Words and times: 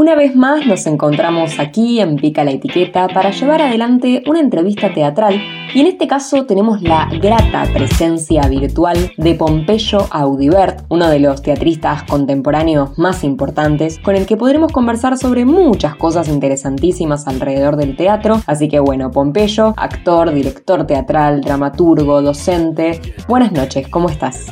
Una 0.00 0.14
vez 0.14 0.34
más 0.34 0.64
nos 0.64 0.86
encontramos 0.86 1.58
aquí 1.58 2.00
en 2.00 2.16
Pica 2.16 2.42
la 2.42 2.52
Etiqueta 2.52 3.06
para 3.08 3.32
llevar 3.32 3.60
adelante 3.60 4.22
una 4.26 4.40
entrevista 4.40 4.94
teatral 4.94 5.38
y 5.74 5.80
en 5.80 5.88
este 5.88 6.08
caso 6.08 6.46
tenemos 6.46 6.80
la 6.80 7.06
grata 7.20 7.64
presencia 7.70 8.48
virtual 8.48 9.12
de 9.18 9.34
Pompeyo 9.34 10.06
Audibert, 10.10 10.86
uno 10.88 11.10
de 11.10 11.20
los 11.20 11.42
teatristas 11.42 12.04
contemporáneos 12.04 12.96
más 12.96 13.24
importantes, 13.24 13.98
con 13.98 14.16
el 14.16 14.24
que 14.24 14.38
podremos 14.38 14.72
conversar 14.72 15.18
sobre 15.18 15.44
muchas 15.44 15.96
cosas 15.96 16.28
interesantísimas 16.28 17.28
alrededor 17.28 17.76
del 17.76 17.94
teatro. 17.94 18.40
Así 18.46 18.68
que 18.68 18.80
bueno, 18.80 19.10
Pompeyo, 19.10 19.74
actor, 19.76 20.32
director 20.32 20.86
teatral, 20.86 21.42
dramaturgo, 21.42 22.22
docente. 22.22 23.02
Buenas 23.28 23.52
noches, 23.52 23.86
¿cómo 23.88 24.08
estás? 24.08 24.46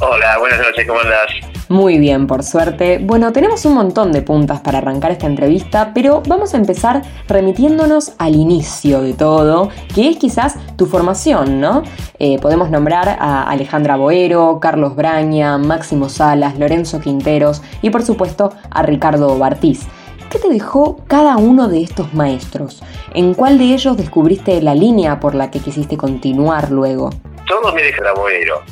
Hola, 0.00 0.38
buenas 0.38 0.58
noches, 0.58 0.86
¿cómo 0.86 1.00
andas? 1.00 1.26
Muy 1.68 1.98
bien, 1.98 2.26
por 2.26 2.42
suerte. 2.42 2.98
Bueno, 2.98 3.32
tenemos 3.32 3.64
un 3.64 3.74
montón 3.74 4.12
de 4.12 4.22
puntas 4.22 4.60
para 4.60 4.78
arrancar 4.78 5.10
esta 5.10 5.26
entrevista, 5.26 5.92
pero 5.94 6.22
vamos 6.26 6.54
a 6.54 6.58
empezar 6.58 7.02
remitiéndonos 7.26 8.12
al 8.18 8.36
inicio 8.36 9.02
de 9.02 9.14
todo, 9.14 9.70
que 9.94 10.08
es 10.08 10.16
quizás 10.16 10.56
tu 10.76 10.86
formación, 10.86 11.60
¿no? 11.60 11.82
Eh, 12.18 12.38
podemos 12.38 12.70
nombrar 12.70 13.16
a 13.20 13.42
Alejandra 13.50 13.96
Boero, 13.96 14.60
Carlos 14.60 14.94
Braña, 14.94 15.58
Máximo 15.58 16.08
Salas, 16.08 16.58
Lorenzo 16.58 17.00
Quinteros 17.00 17.62
y 17.82 17.90
por 17.90 18.02
supuesto 18.02 18.52
a 18.70 18.82
Ricardo 18.82 19.36
Bartiz. 19.38 19.86
¿Qué 20.30 20.38
te 20.38 20.48
dejó 20.48 21.04
cada 21.06 21.36
uno 21.36 21.68
de 21.68 21.82
estos 21.82 22.14
maestros? 22.14 22.82
¿En 23.14 23.34
cuál 23.34 23.58
de 23.58 23.74
ellos 23.74 23.96
descubriste 23.96 24.60
la 24.62 24.74
línea 24.74 25.18
por 25.20 25.34
la 25.34 25.50
que 25.50 25.60
quisiste 25.60 25.96
continuar 25.96 26.70
luego? 26.70 27.10
Todos 27.46 27.74
me 27.74 27.82
dejaron 27.82 28.14
Boero 28.16 28.62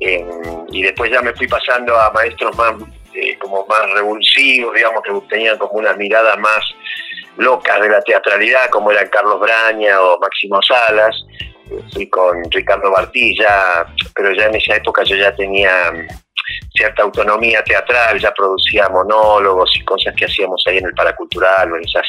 y 0.00 0.82
después 0.82 1.10
ya 1.10 1.22
me 1.22 1.34
fui 1.34 1.48
pasando 1.48 1.96
a 1.98 2.10
maestros 2.12 2.56
más 2.56 2.74
eh, 3.14 3.36
como 3.38 3.66
más 3.66 3.90
revulsivos, 3.94 4.74
digamos, 4.74 5.02
que 5.02 5.12
tenían 5.28 5.58
como 5.58 5.74
una 5.74 5.92
mirada 5.94 6.36
más 6.36 6.60
locas 7.36 7.80
de 7.80 7.88
la 7.88 8.00
teatralidad, 8.02 8.68
como 8.70 8.92
eran 8.92 9.08
Carlos 9.08 9.40
Braña 9.40 10.00
o 10.00 10.18
Máximo 10.20 10.60
Salas. 10.62 11.16
Fui 11.92 12.08
con 12.08 12.42
Ricardo 12.50 12.90
Bartilla, 12.90 13.86
pero 14.14 14.32
ya 14.34 14.46
en 14.46 14.54
esa 14.54 14.76
época 14.76 15.02
yo 15.04 15.16
ya 15.16 15.34
tenía 15.34 15.92
cierta 16.74 17.02
autonomía 17.02 17.62
teatral, 17.64 18.20
ya 18.20 18.32
producía 18.32 18.88
monólogos 18.88 19.70
y 19.74 19.84
cosas 19.84 20.14
que 20.14 20.26
hacíamos 20.26 20.62
ahí 20.66 20.78
en 20.78 20.86
el 20.86 20.94
Paracultural 20.94 21.72
o 21.72 21.76
en 21.76 21.84
esas 21.84 22.06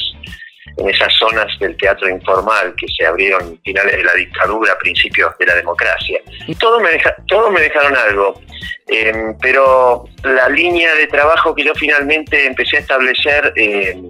en 0.78 0.90
esas 0.90 1.14
zonas 1.18 1.48
del 1.60 1.76
teatro 1.78 2.10
informal 2.10 2.74
que 2.78 2.88
se 2.98 3.06
abrieron 3.06 3.60
finales 3.64 3.98
de 3.98 4.04
la 4.04 4.14
dictadura, 4.14 4.78
principios 4.78 5.38
de 5.38 5.46
la 5.46 5.56
democracia. 5.56 6.22
Y 6.48 6.56
todos 6.56 6.82
me, 6.82 6.90
deja, 6.90 7.16
todos 7.28 7.52
me 7.52 7.62
dejaron 7.62 7.96
algo, 7.96 8.42
em, 8.88 9.38
pero 9.42 10.06
la 10.24 10.50
línea 10.50 10.94
de 10.96 11.08
trabajo 11.08 11.54
que 11.54 11.64
yo 11.64 11.74
finalmente 11.76 12.46
empecé 12.46 12.78
a 12.78 12.80
establecer 12.82 13.54
em, 13.56 14.08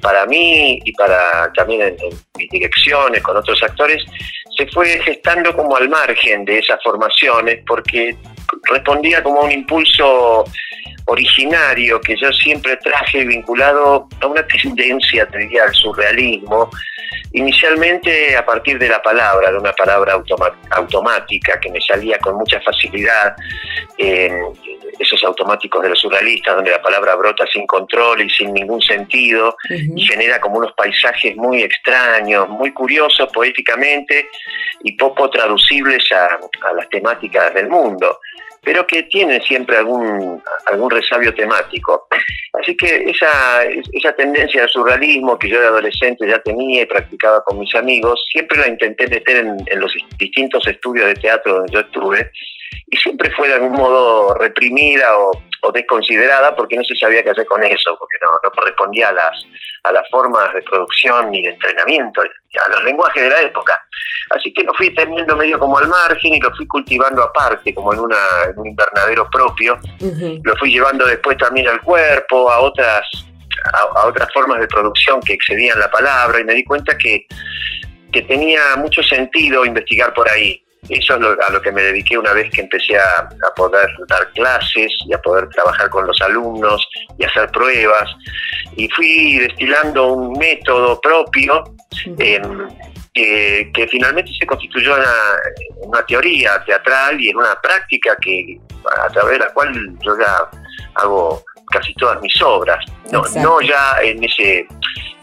para 0.00 0.26
mí 0.26 0.80
y 0.84 0.92
para 0.92 1.52
también 1.54 1.80
en, 1.82 1.96
en, 2.00 2.18
mis 2.36 2.50
direcciones 2.50 3.22
con 3.22 3.36
otros 3.36 3.62
actores, 3.62 4.02
se 4.56 4.66
fue 4.68 5.00
gestando 5.02 5.54
como 5.56 5.76
al 5.76 5.88
margen 5.88 6.44
de 6.44 6.58
esas 6.58 6.82
formaciones 6.82 7.60
porque 7.66 8.14
respondía 8.70 9.22
como 9.22 9.40
a 9.40 9.44
un 9.44 9.52
impulso 9.52 10.44
originario 11.06 12.00
que 12.00 12.16
yo 12.16 12.32
siempre 12.32 12.76
traje 12.78 13.24
vinculado 13.24 14.08
a 14.20 14.26
una 14.26 14.46
tendencia, 14.46 15.26
te 15.26 15.38
diría, 15.38 15.64
al 15.64 15.74
surrealismo, 15.74 16.70
inicialmente 17.32 18.36
a 18.36 18.44
partir 18.44 18.78
de 18.78 18.88
la 18.88 19.02
palabra, 19.02 19.50
de 19.50 19.58
una 19.58 19.72
palabra 19.72 20.20
automática 20.70 21.60
que 21.60 21.70
me 21.70 21.80
salía 21.80 22.18
con 22.18 22.36
mucha 22.36 22.60
facilidad, 22.60 23.36
esos 23.98 25.24
automáticos 25.24 25.82
de 25.82 25.90
los 25.90 26.00
surrealistas, 26.00 26.54
donde 26.54 26.70
la 26.70 26.80
palabra 26.80 27.16
brota 27.16 27.44
sin 27.52 27.66
control 27.66 28.22
y 28.22 28.30
sin 28.30 28.54
ningún 28.54 28.80
sentido, 28.80 29.56
y 29.68 30.00
genera 30.06 30.40
como 30.40 30.58
unos 30.58 30.72
paisajes 30.72 31.36
muy 31.36 31.62
extraños, 31.62 32.48
muy 32.48 32.72
curiosos 32.72 33.28
poéticamente 33.32 34.28
y 34.82 34.92
poco 34.92 35.28
traducibles 35.28 36.04
a 36.12 36.72
las 36.74 36.88
temáticas 36.88 37.52
del 37.52 37.68
mundo 37.68 38.20
pero 38.64 38.86
que 38.86 39.04
tienen 39.04 39.42
siempre 39.42 39.76
algún, 39.76 40.42
algún 40.66 40.90
resabio 40.90 41.34
temático. 41.34 42.06
Así 42.60 42.76
que 42.76 43.10
esa, 43.10 43.64
esa 43.64 44.12
tendencia 44.16 44.62
al 44.62 44.68
surrealismo 44.68 45.38
que 45.38 45.48
yo 45.48 45.60
de 45.60 45.66
adolescente 45.66 46.26
ya 46.26 46.40
tenía 46.40 46.82
y 46.82 46.86
practicaba 46.86 47.42
con 47.44 47.58
mis 47.58 47.74
amigos, 47.74 48.24
siempre 48.30 48.58
la 48.58 48.68
intenté 48.68 49.08
meter 49.08 49.36
en, 49.38 49.56
en 49.66 49.80
los 49.80 49.92
distintos 50.18 50.66
estudios 50.66 51.06
de 51.06 51.14
teatro 51.14 51.56
donde 51.56 51.72
yo 51.72 51.80
estuve, 51.80 52.30
y 52.90 52.96
siempre 52.96 53.30
fue 53.30 53.48
de 53.48 53.54
algún 53.54 53.72
modo 53.72 54.34
reprimida 54.34 55.16
o, 55.18 55.32
desconsiderada 55.72 56.54
porque 56.54 56.76
no 56.76 56.84
se 56.84 56.96
sabía 56.96 57.22
qué 57.22 57.30
hacer 57.30 57.46
con 57.46 57.62
eso, 57.62 57.96
porque 57.98 58.16
no, 58.22 58.32
no 58.42 58.50
correspondía 58.50 59.08
a 59.08 59.12
las, 59.12 59.44
a 59.84 59.92
las 59.92 60.08
formas 60.10 60.52
de 60.54 60.62
producción 60.62 61.30
ni 61.30 61.42
de 61.42 61.50
entrenamiento, 61.50 62.22
a 62.22 62.70
los 62.70 62.84
lenguajes 62.84 63.22
de 63.22 63.30
la 63.30 63.42
época. 63.42 63.80
Así 64.30 64.52
que 64.52 64.62
lo 64.62 64.72
fui 64.74 64.92
teniendo 64.94 65.36
medio 65.36 65.58
como 65.58 65.78
al 65.78 65.88
margen 65.88 66.34
y 66.34 66.40
lo 66.40 66.54
fui 66.54 66.66
cultivando 66.66 67.22
aparte, 67.22 67.74
como 67.74 67.92
en, 67.92 68.00
una, 68.00 68.16
en 68.48 68.58
un 68.58 68.66
invernadero 68.68 69.28
propio. 69.30 69.78
Lo 70.42 70.56
fui 70.56 70.72
llevando 70.72 71.06
después 71.06 71.36
también 71.36 71.68
al 71.68 71.80
cuerpo, 71.82 72.50
a 72.50 72.60
otras, 72.60 73.02
a, 73.72 74.06
otras 74.06 74.32
formas 74.32 74.60
de 74.60 74.66
producción 74.66 75.20
que 75.20 75.34
excedían 75.34 75.78
la 75.78 75.90
palabra 75.90 76.40
y 76.40 76.44
me 76.44 76.54
di 76.54 76.64
cuenta 76.64 76.96
que, 76.96 77.26
que 78.12 78.22
tenía 78.22 78.76
mucho 78.76 79.02
sentido 79.02 79.64
investigar 79.64 80.14
por 80.14 80.28
ahí. 80.28 80.63
Eso 80.88 81.14
es 81.16 81.46
a 81.46 81.52
lo 81.52 81.62
que 81.62 81.72
me 81.72 81.82
dediqué 81.82 82.18
una 82.18 82.32
vez 82.32 82.50
que 82.50 82.60
empecé 82.60 82.98
a, 82.98 83.28
poder 83.56 83.88
dar 84.08 84.30
clases 84.32 84.92
y 85.06 85.14
a 85.14 85.18
poder 85.18 85.48
trabajar 85.48 85.88
con 85.88 86.06
los 86.06 86.20
alumnos 86.20 86.86
y 87.18 87.24
hacer 87.24 87.50
pruebas. 87.50 88.10
Y 88.76 88.88
fui 88.90 89.38
destilando 89.38 90.12
un 90.12 90.38
método 90.38 91.00
propio 91.00 91.64
que, 93.14 93.88
finalmente 93.90 94.32
se 94.38 94.46
constituyó 94.46 94.96
en 94.96 95.04
una, 95.82 96.04
teoría 96.06 96.62
teatral 96.64 97.20
y 97.20 97.30
en 97.30 97.36
una 97.36 97.60
práctica 97.60 98.16
que 98.20 98.58
a 99.02 99.08
través 99.08 99.38
de 99.38 99.38
la 99.38 99.52
cual 99.52 99.72
yo 100.02 100.18
ya 100.18 100.50
hago 100.96 101.44
casi 101.70 101.94
todas 101.94 102.20
mis 102.20 102.40
obras, 102.42 102.84
no, 103.10 103.22
no 103.36 103.60
ya 103.60 103.96
en 104.02 104.22
ese 104.22 104.66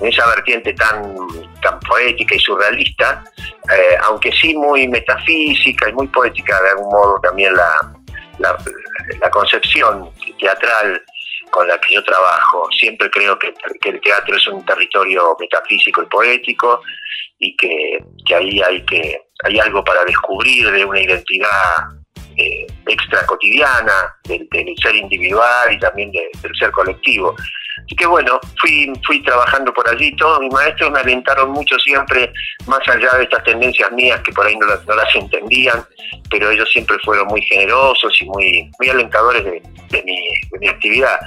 en 0.02 0.07
esa 0.07 0.28
vertiente 0.28 0.74
tan, 0.74 1.16
tan 1.62 1.79
poética 1.81 2.35
y 2.35 2.40
surrealista, 2.40 3.24
eh, 3.72 3.96
aunque 4.03 4.31
sí 4.31 4.56
muy 4.56 4.88
metafísica 4.88 5.90
y 5.90 5.94
muy 5.94 6.07
poética 6.07 6.59
de 6.62 6.69
algún 6.69 6.90
modo 6.90 7.19
también 7.22 7.53
la, 7.56 7.94
la, 8.40 9.29
concepción 9.29 10.09
teatral 10.40 11.02
con 11.52 11.68
la 11.68 11.79
que 11.79 11.94
yo 11.94 12.03
trabajo. 12.03 12.68
Siempre 12.72 13.09
creo 13.12 13.38
que, 13.38 13.53
el 13.85 14.02
teatro 14.02 14.35
es 14.35 14.47
un 14.47 14.66
territorio 14.66 15.35
metafísico 15.40 16.02
y 16.02 16.06
poético 16.08 16.81
y 17.38 17.56
que, 17.56 18.03
ahí 18.35 18.62
hay, 18.62 18.84
que, 18.85 19.22
hay 19.44 19.59
algo 19.59 19.84
para 19.84 20.03
descubrir 20.06 20.72
de 20.72 20.84
una 20.84 21.00
identidad 21.00 21.75
eh, 22.38 22.66
extra 22.91 23.25
cotidiana, 23.25 24.16
del, 24.24 24.47
ser 24.81 24.96
individual 24.96 25.74
y 25.74 25.79
también 25.79 26.12
del 26.12 26.56
ser 26.57 26.72
colectivo. 26.72 27.35
Así 27.85 27.96
que 27.96 28.06
bueno, 28.06 28.40
fui, 28.59 28.91
fui 29.06 29.22
trabajando 29.24 29.74
por 29.74 29.88
allí. 29.90 30.16
Todos 30.16 30.40
mis 30.40 30.53
maestros 30.53 30.91
me 30.91 31.00
alentaron 31.00 31.52
mucho 31.52 31.78
siempre, 31.79 32.31
más 32.68 32.88
allá 32.88 33.13
de 33.18 33.24
estas 33.24 33.44
tendencias 33.44 33.91
mías 33.91 34.22
que 34.22 34.31
por 34.31 34.46
ahí 34.46 34.56
no 34.57 34.68
las, 34.68 34.85
no 34.85 34.96
las 34.96 35.13
entendían, 35.16 35.84
pero 36.29 36.52
ellos 36.52 36.69
siempre 36.72 36.97
fueron 37.03 37.28
muy 37.28 37.41
generosos 37.41 38.13
y 38.22 38.25
muy, 38.25 38.72
muy 38.79 38.90
alentadores 38.90 39.44
de, 39.44 39.62
de, 39.90 40.03
mi, 40.03 40.18
de 40.52 40.59
mi 40.59 40.68
actividad 40.68 41.19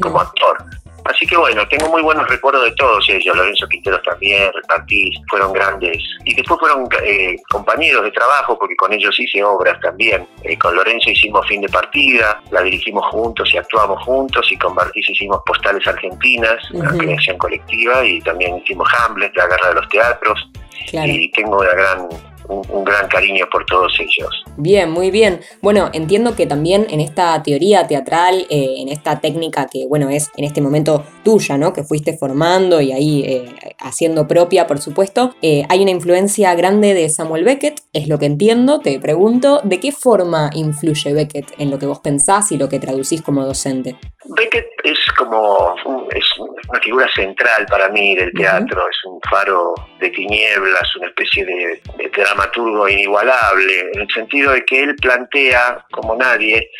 como 0.00 0.20
actor. 0.20 0.58
Así 1.04 1.26
que 1.26 1.36
bueno, 1.36 1.66
tengo 1.68 1.88
muy 1.88 2.02
buenos 2.02 2.28
recuerdos 2.28 2.64
de 2.64 2.72
todos 2.72 3.04
ellos, 3.08 3.36
Lorenzo 3.36 3.66
Quinteros 3.68 4.02
también, 4.02 4.52
Repartís, 4.52 5.18
fueron 5.28 5.52
grandes. 5.52 5.98
Y 6.24 6.34
después 6.34 6.60
fueron 6.60 6.88
eh, 7.04 7.36
compañeros 7.50 8.04
de 8.04 8.10
trabajo, 8.12 8.58
porque 8.58 8.76
con 8.76 8.92
ellos 8.92 9.18
hice 9.18 9.42
obras 9.42 9.78
también. 9.80 10.26
Eh, 10.44 10.56
con 10.58 10.74
Lorenzo 10.74 11.10
hicimos 11.10 11.46
Fin 11.46 11.60
de 11.62 11.68
Partida, 11.68 12.40
la 12.50 12.62
dirigimos 12.62 13.04
juntos 13.06 13.52
y 13.52 13.58
actuamos 13.58 14.02
juntos, 14.04 14.46
y 14.50 14.56
con 14.56 14.74
Bartiz 14.74 15.08
hicimos 15.10 15.40
Postales 15.44 15.86
Argentinas, 15.86 16.70
una 16.72 16.90
creación 16.96 17.38
colectiva, 17.38 18.04
y 18.04 18.20
también 18.20 18.58
hicimos 18.58 18.88
Hamlet, 18.98 19.34
La 19.36 19.46
Guerra 19.46 19.68
de 19.68 19.74
los 19.74 19.88
Teatros. 19.88 20.48
Y 20.92 21.30
tengo 21.30 21.58
una 21.58 21.72
gran 21.72 22.08
un, 22.52 22.84
gran 22.84 23.08
cariño 23.08 23.46
por 23.50 23.64
todos 23.66 23.92
ellos. 24.00 24.44
Bien, 24.56 24.90
muy 24.90 25.10
bien. 25.10 25.40
Bueno, 25.60 25.90
entiendo 25.92 26.34
que 26.34 26.46
también 26.46 26.86
en 26.90 27.00
esta 27.00 27.42
teoría 27.42 27.86
teatral, 27.86 28.46
eh, 28.50 28.74
en 28.78 28.88
esta 28.88 29.20
técnica 29.20 29.66
que, 29.70 29.86
bueno, 29.86 30.10
es 30.10 30.30
en 30.36 30.44
este 30.44 30.60
momento 30.60 31.04
tuya, 31.24 31.56
¿no? 31.56 31.72
Que 31.72 31.84
fuiste 31.84 32.16
formando 32.16 32.80
y 32.80 32.92
ahí 32.92 33.22
eh, 33.24 33.74
haciendo 33.78 34.26
propia, 34.26 34.66
por 34.66 34.80
supuesto, 34.80 35.34
eh, 35.42 35.64
hay 35.68 35.82
una 35.82 35.90
influencia 35.90 36.54
grande 36.54 36.94
de 36.94 37.08
Samuel 37.08 37.44
Beckett, 37.44 37.80
es 37.92 38.08
lo 38.08 38.18
que 38.18 38.26
entiendo. 38.26 38.80
Te 38.80 38.98
pregunto, 38.98 39.60
¿de 39.64 39.80
qué 39.80 39.92
forma 39.92 40.50
influye 40.54 41.12
Beckett 41.12 41.52
en 41.58 41.70
lo 41.70 41.78
que 41.78 41.86
vos 41.86 42.00
pensás 42.00 42.52
y 42.52 42.58
lo 42.58 42.68
que 42.68 42.78
traducís 42.78 43.22
como 43.22 43.44
docente? 43.44 43.96
Beckett 44.24 44.70
es 44.84 44.98
como 45.16 45.74
es 46.10 46.24
una 46.38 46.80
figura 46.80 47.08
central 47.14 47.66
para 47.66 47.88
mí 47.88 48.14
del 48.14 48.32
teatro, 48.32 48.88
es 48.88 49.04
un 49.04 49.20
faro 49.28 49.74
de 49.98 50.10
tinieblas, 50.10 50.96
una 50.96 51.08
especie 51.08 51.44
de, 51.44 51.80
dramaturgo 52.14 52.88
inigualable, 52.88 53.90
en 53.92 54.00
el 54.02 54.10
sentido 54.10 54.52
de 54.52 54.64
que 54.64 54.84
él 54.84 54.94
plantea, 54.96 55.84
como 55.90 56.14
nadie, 56.14 56.70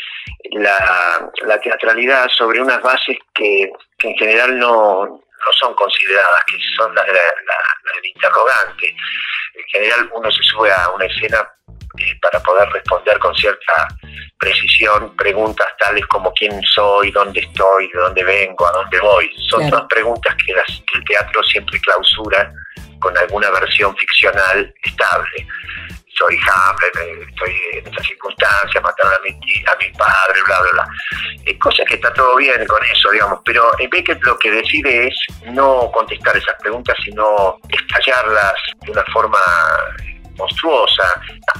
la, 0.53 1.61
teatralidad 1.62 2.29
sobre 2.29 2.61
unas 2.61 2.81
bases 2.83 3.17
que, 3.35 3.71
en 4.03 4.15
general 4.15 4.59
no, 4.59 5.23
no 5.44 5.53
son 5.59 5.75
consideradas, 5.75 6.43
que 6.47 6.59
son 6.77 6.94
las, 6.94 7.06
del 7.06 8.06
interrogante. 8.06 8.94
En 9.55 9.65
general 9.69 10.11
uno 10.12 10.31
se 10.31 10.43
sube 10.43 10.71
a 10.73 10.91
una 10.91 11.06
escena 11.06 11.49
eh, 11.99 12.19
para 12.23 12.41
poder 12.41 12.69
responder 12.71 13.19
con 13.19 13.35
cierta 13.35 13.89
precisión 14.39 15.15
preguntas 15.17 15.67
tales 15.79 16.06
como 16.06 16.33
quién 16.33 16.62
soy, 16.62 17.11
dónde 17.11 17.41
estoy, 17.41 17.89
de 17.93 17.99
dónde 17.99 18.25
vengo, 18.25 18.67
a 18.67 18.73
dónde 18.73 18.99
voy. 19.00 19.31
Son 19.50 19.69
todas 19.69 19.87
preguntas 19.89 20.35
que, 20.44 20.53
el 20.53 21.05
teatro 21.05 21.43
siempre 21.45 21.81
clausura 21.81 22.50
con 23.00 23.17
alguna 23.19 23.50
versión 23.50 23.97
ficcional 23.97 24.73
estable. 24.83 25.47
Soy 26.14 26.37
Hamlet, 26.37 26.97
eh, 26.97 27.26
estoy 27.29 27.55
en 27.73 27.87
esta 27.87 28.03
circunstancia, 28.03 28.81
mataron 28.81 29.14
a 29.14 29.19
mi, 29.20 29.31
a 29.31 29.76
mi 29.76 29.91
padre, 29.97 30.43
bla, 30.47 30.61
bla, 30.61 30.70
bla. 30.73 30.87
Eh, 31.47 31.59
cosa 31.59 31.85
que 31.85 31.94
está 31.94 32.12
todo 32.12 32.37
bien 32.37 32.64
con 32.67 32.82
eso, 32.85 33.11
digamos, 33.11 33.41
pero 33.44 33.70
Beckett 33.91 34.23
lo 34.25 34.38
que 34.38 34.50
decide 34.50 35.09
es 35.09 35.14
no 35.47 35.91
contestar 35.93 36.37
esas 36.37 36.56
preguntas, 36.61 36.97
sino 37.05 37.59
estallarlas 37.69 38.55
de 38.85 38.93
una 38.93 39.05
forma 39.12 39.38
monstruosa, 40.37 41.05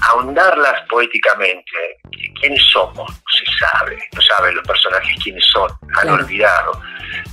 ahondarlas 0.03 0.83
poéticamente. 0.89 2.01
¿Quiénes 2.41 2.63
somos? 2.73 2.97
No 2.97 3.07
se 3.07 3.67
sabe, 3.67 3.99
no 4.15 4.21
saben 4.23 4.55
los 4.55 4.67
personajes 4.67 5.17
quiénes 5.23 5.45
son, 5.53 5.71
han 6.01 6.09
olvidado. 6.11 6.81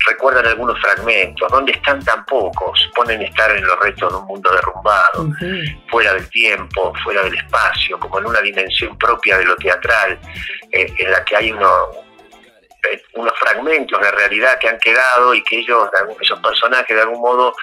Recuerdan 0.07 0.45
algunos 0.47 0.80
fragmentos, 0.80 1.51
¿dónde 1.51 1.71
están 1.71 2.03
tan 2.03 2.25
pocos? 2.25 2.80
Suponen 2.80 3.21
estar 3.21 3.51
en 3.51 3.65
los 3.65 3.80
restos 3.80 4.12
de 4.12 4.19
un 4.19 4.25
mundo 4.25 4.51
derrumbado, 4.51 5.30
fuera 5.89 6.13
del 6.13 6.30
tiempo, 6.30 6.94
fuera 7.03 7.24
del 7.24 7.36
espacio, 7.36 8.00
como 8.00 8.19
en 8.19 8.25
una 8.27 8.42
dimensión 8.42 8.97
propia 8.97 9.38
de 9.38 9.45
lo 9.45 9.56
teatral, 9.56 10.19
eh, 10.71 10.94
en 10.97 11.12
la 11.12 11.24
que 11.24 11.35
hay 11.35 11.51
uno, 11.51 11.69
eh, 12.92 13.02
unos 13.14 13.34
fragmentos 13.38 14.00
de 14.00 14.12
realidad 14.12 14.58
que 14.60 14.70
han 14.70 14.80
quedado 14.80 15.34
y 15.34 15.44
que 15.44 15.60
ellos, 15.60 15.90
esos 16.22 16.40
personajes 16.40 16.96
de 16.96 17.02
algún 17.02 17.22
modo 17.22 17.54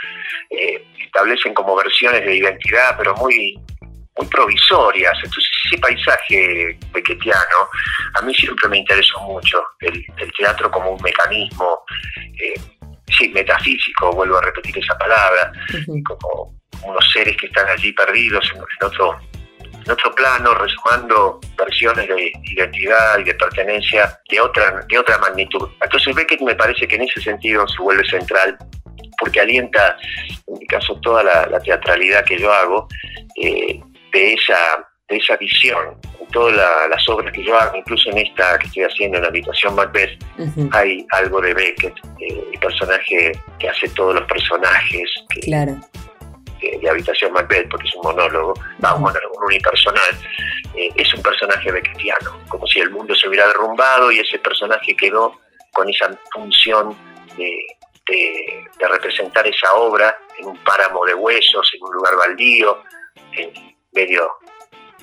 eh, 0.50 0.84
establecen 0.98 1.54
como 1.54 1.76
versiones 1.76 2.24
de 2.24 2.36
identidad, 2.36 2.96
pero 2.98 3.14
muy 3.16 3.58
muy 4.18 4.26
provisorias. 4.28 5.12
Entonces 5.16 5.50
ese 5.66 5.78
paisaje 5.78 6.78
pequetiano 6.92 7.68
a 8.14 8.22
mí 8.22 8.34
siempre 8.34 8.68
me 8.68 8.78
interesó 8.78 9.20
mucho, 9.20 9.62
el, 9.80 10.04
teatro 10.38 10.70
como 10.70 10.92
un 10.92 11.02
mecanismo, 11.02 11.84
eh, 12.42 12.54
sí, 13.16 13.28
metafísico, 13.30 14.12
vuelvo 14.12 14.38
a 14.38 14.42
repetir 14.42 14.78
esa 14.78 14.96
palabra, 14.98 15.52
como 16.04 16.54
unos 16.82 17.12
seres 17.12 17.36
que 17.36 17.46
están 17.46 17.68
allí 17.68 17.92
perdidos 17.92 18.50
en, 18.54 18.62
otro 18.84 19.18
en 19.86 19.92
otro 19.92 20.12
plano, 20.14 20.52
resumando 20.54 21.40
versiones 21.56 22.08
de 22.08 22.32
identidad 22.52 23.18
y 23.18 23.24
de 23.24 23.34
pertenencia 23.34 24.18
de 24.28 24.40
otra, 24.40 24.84
de 24.88 24.98
otra 24.98 25.16
magnitud. 25.18 25.68
Entonces 25.80 26.14
Beckett 26.14 26.40
me 26.42 26.54
parece 26.56 26.88
que 26.88 26.96
en 26.96 27.02
ese 27.02 27.20
sentido 27.20 27.66
se 27.68 27.80
vuelve 27.80 28.04
central 28.08 28.58
porque 29.18 29.40
alienta, 29.40 29.96
en 30.46 30.58
mi 30.58 30.66
caso, 30.66 30.98
toda 31.00 31.22
la, 31.22 31.60
teatralidad 31.60 32.24
que 32.24 32.38
yo 32.38 32.52
hago, 32.52 32.88
eh, 33.36 33.80
de, 34.12 34.32
esa, 34.34 34.58
de 35.08 35.16
esa 35.16 35.36
visión. 35.36 35.96
En 36.20 36.26
todas 36.28 36.54
las 36.90 37.08
obras 37.08 37.32
que 37.32 37.44
yo 37.44 37.58
hago, 37.58 37.76
incluso 37.76 38.10
en 38.10 38.18
esta 38.18 38.58
que 38.58 38.66
estoy 38.66 38.82
haciendo 38.82 39.18
en 39.18 39.22
la 39.22 39.28
habitación 39.28 39.74
Macbeth, 39.74 40.22
hay 40.72 41.06
algo 41.12 41.40
de 41.40 41.54
Beckett, 41.54 41.94
eh, 42.20 42.44
el 42.52 42.58
personaje 42.58 43.32
que 43.58 43.68
hace 43.68 43.88
todos 43.90 44.16
los 44.16 44.24
personajes. 44.24 45.08
claro. 45.42 45.80
De, 46.80 46.88
Habitación 46.88 47.32
Macbeth, 47.32 47.68
porque 47.68 47.86
es 47.86 47.94
un 47.96 48.02
monólogo, 48.02 48.54
un 48.54 49.00
monólogo 49.00 49.46
unipersonal, 49.46 50.18
eh, 50.74 50.90
es 50.94 51.14
un 51.14 51.22
personaje 51.22 51.70
beckettiano, 51.70 52.40
como 52.48 52.66
si 52.66 52.80
el 52.80 52.90
mundo 52.90 53.14
se 53.14 53.28
hubiera 53.28 53.46
derrumbado 53.48 54.10
y 54.12 54.20
ese 54.20 54.38
personaje 54.38 54.96
quedó 54.96 55.40
con 55.72 55.88
esa 55.88 56.10
función 56.32 56.96
de, 57.36 57.66
de, 58.08 58.88
representar 58.88 59.46
esa 59.46 59.72
obra 59.74 60.16
en 60.38 60.46
un 60.46 60.56
páramo 60.64 61.04
de 61.04 61.14
huesos, 61.14 61.70
en 61.74 61.82
un 61.82 61.92
lugar 61.92 62.16
baldío, 62.16 62.82
en 63.32 63.52
medio 63.92 64.30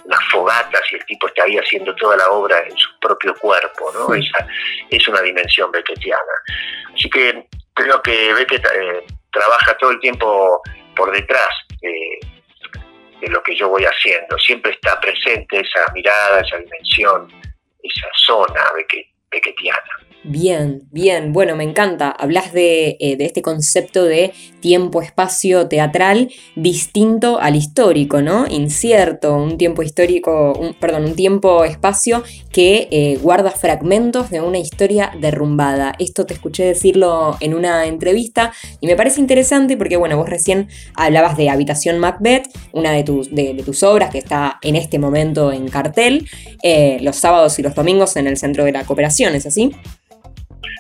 unas 0.06 0.24
fogatas 0.31 0.81
y 0.92 0.95
el 0.95 1.06
tipo 1.06 1.27
está 1.27 1.44
ahí 1.44 1.57
haciendo 1.57 1.95
toda 1.95 2.18
la 2.18 2.30
obra 2.30 2.60
en 2.60 2.75
su 2.75 2.89
propio 3.00 3.33
cuerpo, 3.36 3.92
¿no? 3.94 4.13
Esa 4.13 4.45
es 4.89 5.07
una 5.07 5.21
dimensión 5.21 5.71
beckettiana. 5.71 6.33
Así 6.94 7.10
que 7.10 7.48
creo 7.74 8.01
que 8.01 8.33
Beckett 8.33 8.65
eh, 8.65 9.06
trabaja 9.31 9.77
todo 9.77 9.92
el 9.92 10.00
tiempo 10.00 10.62
por 10.95 11.11
detrás 11.11 11.49
de, 11.81 12.19
lo 13.29 13.41
que 13.41 13.55
yo 13.55 13.69
voy 13.69 13.83
haciendo. 13.83 14.37
Siempre 14.37 14.71
está 14.71 14.99
presente 14.99 15.59
esa 15.59 15.91
mirada, 15.93 16.41
esa 16.41 16.57
dimensión, 16.57 17.31
esa 17.81 18.07
zona 18.25 18.61
beckettiana. 19.31 20.12
Bien, 20.25 20.83
bien, 20.89 21.33
bueno, 21.33 21.57
me 21.57 21.65
encanta. 21.65 22.09
Hablas 22.09 22.53
de, 22.53 22.95
eh, 23.01 23.17
de 23.17 23.25
este 23.25 23.41
concepto 23.41 24.05
de 24.05 24.31
tiempo-espacio 24.61 25.67
teatral 25.67 26.31
distinto 26.55 27.41
al 27.41 27.57
histórico, 27.57 28.21
¿no? 28.21 28.47
Incierto, 28.47 29.35
un 29.35 29.57
tiempo 29.57 29.83
histórico, 29.83 30.57
perdón, 30.79 31.03
un 31.03 31.15
tiempo-espacio 31.15 32.23
que 32.53 32.87
eh, 32.91 33.19
guarda 33.21 33.51
fragmentos 33.51 34.29
de 34.29 34.39
una 34.39 34.59
historia 34.59 35.11
derrumbada. 35.19 35.91
Esto 35.99 36.25
te 36.25 36.33
escuché 36.33 36.63
decirlo 36.63 37.35
en 37.41 37.53
una 37.53 37.85
entrevista 37.85 38.53
y 38.79 38.87
me 38.87 38.95
parece 38.95 39.19
interesante 39.19 39.75
porque, 39.75 39.97
bueno, 39.97 40.15
vos 40.15 40.29
recién 40.29 40.69
hablabas 40.95 41.35
de 41.35 41.49
Habitación 41.49 41.99
Macbeth, 41.99 42.47
una 42.71 42.93
de 42.93 43.03
tus, 43.03 43.35
de, 43.35 43.61
tus 43.65 43.83
obras 43.83 44.09
que 44.09 44.19
está 44.19 44.57
en 44.61 44.77
este 44.77 44.99
momento 44.99 45.51
en 45.51 45.67
cartel, 45.67 46.29
eh, 46.63 46.97
los 47.01 47.17
sábados 47.17 47.59
y 47.59 47.61
los 47.61 47.75
domingos 47.75 48.15
en 48.15 48.27
el 48.27 48.37
Centro 48.37 48.63
de 48.63 48.71
la 48.71 48.85
Cooperación, 48.85 49.35
¿es 49.35 49.45
así? 49.45 49.73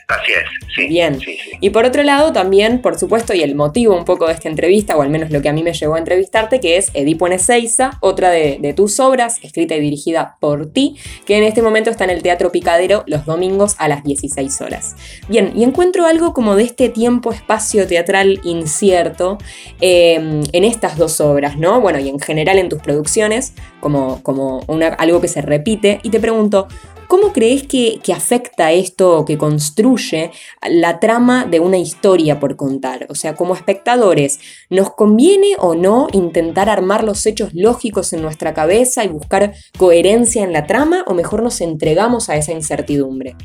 Así 0.07 0.31
es, 0.31 0.75
sí. 0.75 0.87
Bien. 0.87 1.19
Sí, 1.19 1.37
Y 1.61 1.69
por 1.69 1.85
otro 1.85 2.03
lado, 2.03 2.33
también, 2.33 2.81
por 2.81 2.97
supuesto, 2.97 3.33
y 3.33 3.41
el 3.41 3.55
motivo 3.55 3.95
un 3.95 4.05
poco 4.05 4.27
de 4.27 4.33
esta 4.33 4.49
entrevista, 4.49 4.95
o 4.97 5.01
al 5.01 5.09
menos 5.09 5.31
lo 5.31 5.41
que 5.41 5.49
a 5.49 5.53
mí 5.53 5.63
me 5.63 5.73
llevó 5.73 5.95
a 5.95 5.99
entrevistarte, 5.99 6.59
que 6.59 6.77
es 6.77 6.91
Edipo 6.93 7.27
en 7.27 7.33
Ezeiza, 7.33 7.97
otra 8.01 8.29
de, 8.29 8.73
tus 8.75 8.99
obras, 8.99 9.39
escrita 9.43 9.75
y 9.75 9.79
dirigida 9.79 10.37
por 10.39 10.71
ti, 10.71 10.95
que 11.25 11.37
en 11.37 11.43
este 11.43 11.61
momento 11.61 11.89
está 11.89 12.03
en 12.05 12.09
el 12.09 12.23
Teatro 12.23 12.51
Picadero 12.51 13.03
los 13.07 13.25
domingos 13.25 13.75
a 13.77 13.87
las 13.87 14.03
16 14.03 14.61
horas. 14.61 14.95
Bien, 15.27 15.53
y 15.55 15.63
encuentro 15.63 16.05
algo 16.05 16.33
como 16.33 16.55
de 16.55 16.63
este 16.63 16.89
tiempo-espacio 16.89 17.87
teatral 17.87 18.41
incierto 18.43 19.37
em, 19.81 20.43
en 20.51 20.63
estas 20.63 20.97
dos 20.97 21.21
obras, 21.21 21.57
¿no? 21.57 21.81
Bueno, 21.81 21.99
y 21.99 22.09
en 22.09 22.19
general 22.19 22.57
en 22.57 22.69
tus 22.69 22.81
producciones, 22.81 23.53
como, 23.79 24.21
como 24.23 24.65
algo 24.97 25.21
que 25.21 25.27
se 25.27 25.41
repite, 25.41 25.99
y 26.03 26.09
te 26.09 26.19
pregunto, 26.19 26.67
¿Cómo 27.13 27.31
crees 27.31 27.67
que, 27.67 28.01
afecta 28.11 28.71
esto 28.71 29.23
que 29.23 29.37
construye 29.37 30.31
la 30.67 30.99
trama 30.99 31.45
de 31.45 31.59
una 31.59 31.77
historia 31.77 32.39
por 32.39 32.55
contar? 32.55 33.05
O 33.07 33.13
sea, 33.13 33.35
como 33.35 33.53
espectadores, 33.53 34.65
¿nos 34.71 34.95
conviene 34.95 35.55
o 35.59 35.75
no 35.75 36.07
intentar 36.11 36.69
armar 36.69 37.03
los 37.03 37.23
hechos 37.27 37.51
lógicos 37.53 38.13
en 38.13 38.23
nuestra 38.23 38.55
cabeza 38.55 39.03
y 39.03 39.09
buscar 39.09 39.53
coherencia 39.77 40.43
en 40.43 40.53
la 40.53 40.65
trama 40.65 41.03
o 41.05 41.13
mejor 41.13 41.43
nos 41.43 41.61
entregamos 41.61 42.31
a 42.31 42.35
esa 42.35 42.51
incertidumbre? 42.51 43.35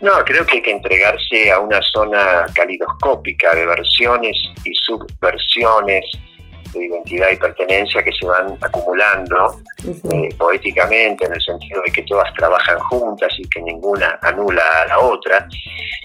No, 0.00 0.12
creo 0.24 0.46
que 0.46 0.56
hay 0.56 0.62
que 0.62 0.70
entregarse 0.70 1.52
a 1.52 1.60
una 1.60 1.82
zona 1.82 2.46
calidoscópica 2.54 3.54
de 3.54 3.66
versiones 3.66 4.34
y 4.64 4.72
subversiones 4.72 6.06
de 6.76 6.86
identidad 6.86 7.28
y 7.32 7.36
pertenencia 7.36 8.02
que 8.02 8.12
se 8.12 8.26
van 8.26 8.56
acumulando 8.60 9.60
eh, 9.84 10.28
poéticamente 10.36 11.26
en 11.26 11.34
el 11.34 11.40
sentido 11.40 11.82
de 11.82 11.92
que 11.92 12.02
todas 12.02 12.32
trabajan 12.34 12.78
juntas 12.80 13.32
y 13.38 13.48
que 13.48 13.60
ninguna 13.62 14.18
anula 14.22 14.62
a 14.82 14.86
la 14.86 14.98
otra 14.98 15.48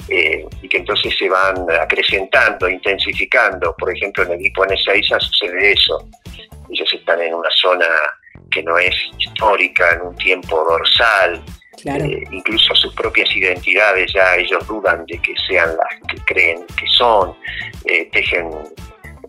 eh, 0.07 0.45
y 0.61 0.67
que 0.67 0.77
entonces 0.77 1.15
se 1.17 1.29
van 1.29 1.65
acrecentando, 1.79 2.69
intensificando. 2.69 3.75
Por 3.77 3.95
ejemplo, 3.95 4.23
en 4.23 4.31
el 4.31 4.39
Edipo 4.39 4.65
en 4.65 4.73
Ezeiza 4.73 5.19
sucede 5.19 5.71
eso. 5.71 6.07
Ellos 6.69 6.93
están 6.93 7.21
en 7.21 7.33
una 7.33 7.49
zona 7.51 7.87
que 8.49 8.63
no 8.63 8.77
es 8.77 8.95
histórica, 9.17 9.91
en 9.93 10.01
un 10.01 10.15
tiempo 10.15 10.63
dorsal, 10.69 11.41
eh, 11.85 12.23
incluso 12.31 12.75
sus 12.75 12.93
propias 12.93 13.33
identidades 13.35 14.11
ya 14.13 14.35
ellos 14.35 14.65
dudan 14.67 15.05
de 15.05 15.17
que 15.19 15.33
sean 15.47 15.69
las 15.69 16.09
que 16.09 16.17
creen 16.25 16.65
que 16.77 16.85
son, 16.97 17.35
tejen 18.11 18.49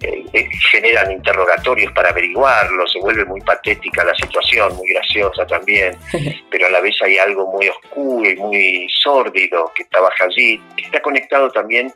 eh, 0.03 0.25
eh, 0.33 0.49
generan 0.71 1.13
interrogatorios 1.13 1.93
para 1.93 2.11
averiguarlo, 2.11 2.87
se 2.87 2.99
vuelve 2.99 3.25
muy 3.25 3.41
patética 3.41 4.05
la 4.05 4.15
situación, 4.15 4.75
muy 4.77 4.89
graciosa 4.89 5.47
también, 5.47 5.97
pero 6.51 6.67
a 6.67 6.71
la 6.71 6.81
vez 6.81 6.95
hay 7.03 7.19
algo 7.19 7.51
muy 7.53 7.69
oscuro 7.69 8.29
y 8.29 8.37
muy 8.37 8.89
sórdido 9.03 9.71
que 9.75 9.85
trabaja 9.85 10.25
allí, 10.25 10.61
que 10.77 10.85
está 10.85 11.01
conectado 11.01 11.51
también 11.51 11.93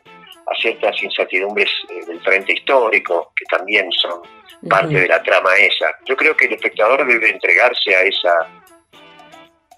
a 0.47 0.61
ciertas 0.61 1.01
incertidumbres 1.03 1.69
eh, 1.89 2.05
del 2.05 2.21
frente 2.21 2.53
histórico, 2.53 3.33
que 3.35 3.45
también 3.45 3.91
son 3.91 4.21
parte 4.69 5.01
de 5.01 5.07
la 5.07 5.21
trama 5.21 5.55
esa. 5.57 5.87
Yo 6.05 6.15
creo 6.15 6.35
que 6.35 6.45
el 6.45 6.53
espectador 6.53 7.05
debe 7.05 7.29
entregarse 7.29 7.95
a 7.95 8.01
esa, 8.03 8.39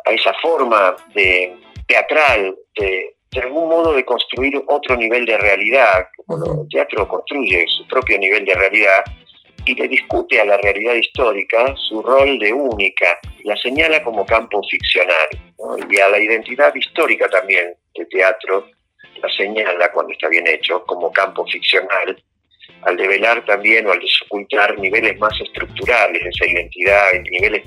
a 0.06 0.12
esa 0.12 0.34
forma 0.42 0.96
de 1.14 1.56
teatral 1.88 2.56
de, 2.78 3.16
de 3.32 3.42
algún 3.42 3.70
modo 3.70 3.94
de 3.94 4.04
construir 4.06 4.62
otro 4.68 4.96
nivel 4.96 5.26
de 5.26 5.38
realidad. 5.38 6.08
el 6.28 6.68
teatro 6.70 7.08
construye 7.08 7.66
su 7.68 7.88
propio 7.88 8.18
nivel 8.18 8.46
de 8.46 8.56
realidad 8.56 9.04
y 9.66 9.76
le 9.76 9.88
discute 9.88 10.40
a 10.42 10.46
la 10.46 10.58
realidad 10.58 10.96
histórica 10.96 11.76
su 11.76 12.02
rol 12.02 12.40
de 12.40 12.52
única, 12.54 13.20
la 13.44 13.56
señala 13.58 14.04
como 14.04 14.26
campo 14.26 14.62
ficcional, 14.70 15.28
y 15.90 16.00
a 16.00 16.10
la 16.10 16.20
identidad 16.20 16.74
histórica 16.74 17.28
también 17.30 17.76
del 17.96 18.08
teatro 18.08 18.66
la 19.22 19.30
señala 19.36 19.92
cuando 19.92 20.14
está 20.14 20.30
bien 20.30 20.48
hecho 20.48 20.84
como 20.86 21.12
campo 21.12 21.46
ficcional, 21.46 22.24
al 22.84 22.98
develar 22.98 23.46
también 23.46 23.86
o 23.88 23.92
al 23.92 24.00
desocultar 24.00 24.78
niveles 24.80 25.20
más 25.20 25.34
estructurales 25.42 26.24
de 26.24 26.30
esa 26.30 26.46
identidad, 26.46 27.12
niveles 27.30 27.64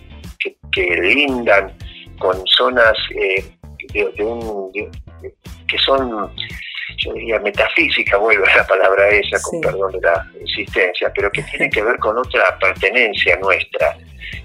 que, 0.72 0.96
lindan 0.96 1.76
con 2.18 2.42
zonas 2.46 2.96
eh, 3.14 3.44
de, 3.92 4.24
un, 4.24 4.72
que 5.68 5.78
son, 5.78 6.30
yo 6.98 7.12
diría, 7.14 7.38
metafísica, 7.40 8.16
vuelvo 8.16 8.44
a 8.46 8.56
la 8.56 8.66
palabra 8.66 9.08
esa, 9.08 9.40
con 9.42 9.60
perdón 9.60 9.92
de 9.92 10.00
la 10.00 10.26
existencia, 10.40 11.12
pero 11.14 11.30
que 11.30 11.42
tienen 11.44 11.70
que 11.72 11.82
ver 11.82 11.98
con 11.98 12.16
otra 12.18 12.58
pertenencia 12.58 13.36
nuestra. 13.36 13.96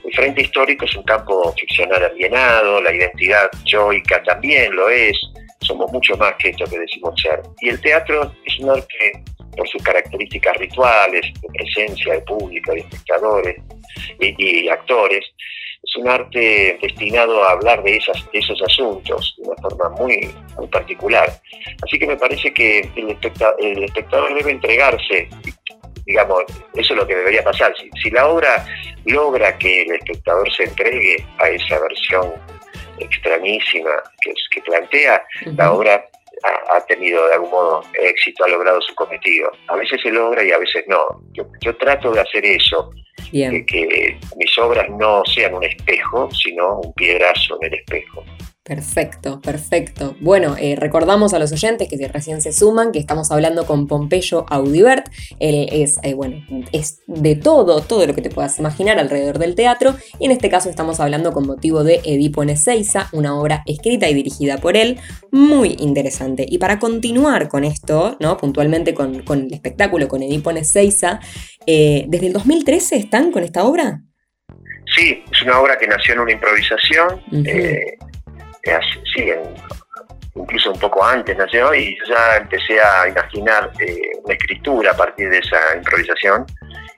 El 0.03 0.13
frente 0.13 0.41
histórico 0.41 0.85
es 0.85 0.95
un 0.95 1.03
campo 1.03 1.53
ficcional 1.53 2.03
alienado, 2.03 2.81
la 2.81 2.93
identidad 2.93 3.49
yoica 3.65 4.21
también 4.23 4.75
lo 4.75 4.89
es, 4.89 5.17
somos 5.61 5.91
mucho 5.91 6.15
más 6.17 6.33
que 6.39 6.49
esto 6.49 6.65
que 6.65 6.79
decimos 6.79 7.19
ser. 7.21 7.41
Y 7.61 7.69
el 7.69 7.81
teatro 7.81 8.31
es 8.45 8.59
un 8.59 8.69
arte 8.69 9.23
por 9.57 9.67
sus 9.67 9.81
características 9.83 10.55
rituales, 10.57 11.25
de 11.41 11.47
presencia 11.53 12.13
de 12.13 12.21
público, 12.21 12.71
de 12.71 12.79
espectadores 12.79 13.57
y, 14.19 14.69
actores, 14.69 15.25
es 15.87 15.95
un 15.95 16.09
arte 16.09 16.77
destinado 16.81 17.43
a 17.43 17.53
hablar 17.53 17.81
de, 17.83 17.95
esas, 17.95 18.23
esos 18.33 18.61
asuntos 18.61 19.35
de 19.37 19.49
una 19.49 19.61
forma 19.61 19.89
muy, 19.89 20.29
muy 20.57 20.67
particular. 20.67 21.29
Así 21.83 21.97
que 21.97 22.07
me 22.07 22.17
parece 22.17 22.53
que 22.53 22.89
el 22.95 23.11
espectador, 23.11 23.55
el 23.59 23.83
espectador 23.83 24.33
debe 24.35 24.51
entregarse, 24.51 25.29
digamos, 26.05 26.43
eso 26.75 26.93
es 26.93 26.99
lo 26.99 27.07
que 27.07 27.15
debería 27.15 27.43
pasar. 27.43 27.73
Si, 27.77 27.89
si 28.01 28.09
la 28.09 28.27
obra 28.27 28.65
logra 29.05 29.57
que 29.57 29.83
el 29.83 29.93
espectador 29.93 30.51
se 30.53 30.63
entregue 30.65 31.25
a 31.39 31.49
esa 31.49 31.79
versión 31.79 32.33
extrañísima 32.99 33.91
que, 34.21 34.33
que 34.51 34.61
plantea, 34.61 35.23
la 35.55 35.71
obra 35.71 36.03
ha, 36.43 36.85
tenido 36.85 37.27
de 37.27 37.33
algún 37.33 37.51
modo 37.51 37.81
éxito, 38.01 38.43
ha 38.43 38.47
logrado 38.47 38.81
su 38.81 38.93
cometido. 38.95 39.51
A 39.67 39.75
veces 39.75 40.01
se 40.01 40.11
logra 40.11 40.43
y 40.43 40.51
a 40.51 40.57
veces 40.57 40.83
no. 40.87 40.99
Yo, 41.33 41.75
trato 41.77 42.11
de 42.11 42.21
hacer 42.21 42.45
eso, 42.45 42.91
de 43.31 43.65
que 43.65 44.17
mis 44.35 44.57
obras 44.57 44.89
no 44.89 45.23
sean 45.25 45.53
un 45.55 45.63
espejo, 45.63 46.29
sino 46.31 46.79
un 46.79 46.93
piedrazo 46.93 47.57
en 47.61 47.73
el 47.73 47.79
espejo. 47.79 48.23
Perfecto, 48.67 49.39
perfecto. 49.39 50.17
Bueno, 50.19 50.57
eh, 50.59 50.75
recordamos 50.75 51.33
a 51.33 51.39
los 51.39 51.53
oyentes 51.53 51.87
que 51.87 51.97
si 51.97 52.05
recién 52.05 52.41
se 52.41 52.51
suman, 52.51 52.91
que 52.91 52.99
estamos 52.99 53.31
hablando 53.31 53.65
con 53.65 53.87
Pompeyo 53.87 54.45
Audibert. 54.49 55.07
Él 55.39 55.69
es, 55.71 55.97
eh, 56.03 56.15
bueno, 56.15 56.45
es 56.73 56.99
de 57.07 57.37
todo, 57.37 57.79
todo 57.79 58.05
lo 58.05 58.13
que 58.13 58.21
te 58.21 58.29
puedas 58.29 58.59
imaginar 58.59 58.99
alrededor 58.99 59.39
del 59.39 59.55
teatro. 59.55 59.95
Y 60.19 60.25
en 60.25 60.31
este 60.31 60.49
caso 60.49 60.69
estamos 60.69 60.99
hablando 60.99 61.31
con 61.31 61.47
motivo 61.47 61.85
de 61.85 62.01
Edipo 62.03 62.43
en 62.43 62.49
Ezeiza, 62.49 63.07
una 63.13 63.39
obra 63.39 63.63
escrita 63.67 64.09
y 64.09 64.13
dirigida 64.13 64.57
por 64.57 64.75
él, 64.75 64.99
muy 65.31 65.77
interesante. 65.79 66.45
Y 66.45 66.57
para 66.57 66.77
continuar 66.77 67.47
con 67.47 67.63
esto, 67.63 68.17
¿no? 68.19 68.35
Puntualmente 68.35 68.93
con, 68.93 69.15
el 69.15 69.53
espectáculo, 69.53 70.09
con 70.09 70.23
Edipo 70.23 70.51
en 70.51 70.57
Ezeiza, 70.57 71.21
eh, 71.65 72.03
¿desde 72.09 72.27
el 72.27 72.33
2013 72.33 72.97
están 72.97 73.31
con 73.31 73.45
esta 73.45 73.63
obra? 73.63 74.01
Sí, 74.93 75.23
es 75.31 75.41
una 75.43 75.59
obra 75.61 75.77
que 75.77 75.87
nació 75.87 76.15
en 76.15 76.19
una 76.19 76.31
improvisación 76.33 77.21
sí, 79.13 79.31
incluso 80.35 80.71
un 80.71 80.79
poco 80.79 81.03
antes 81.03 81.37
nació 81.37 81.73
y 81.73 81.97
ya 82.07 82.37
empecé 82.37 82.79
a 82.79 83.07
imaginar 83.07 83.71
eh, 83.79 84.11
una 84.23 84.33
escritura 84.33 84.91
a 84.91 84.97
partir 84.97 85.29
de 85.29 85.39
esa 85.39 85.75
improvisación 85.75 86.45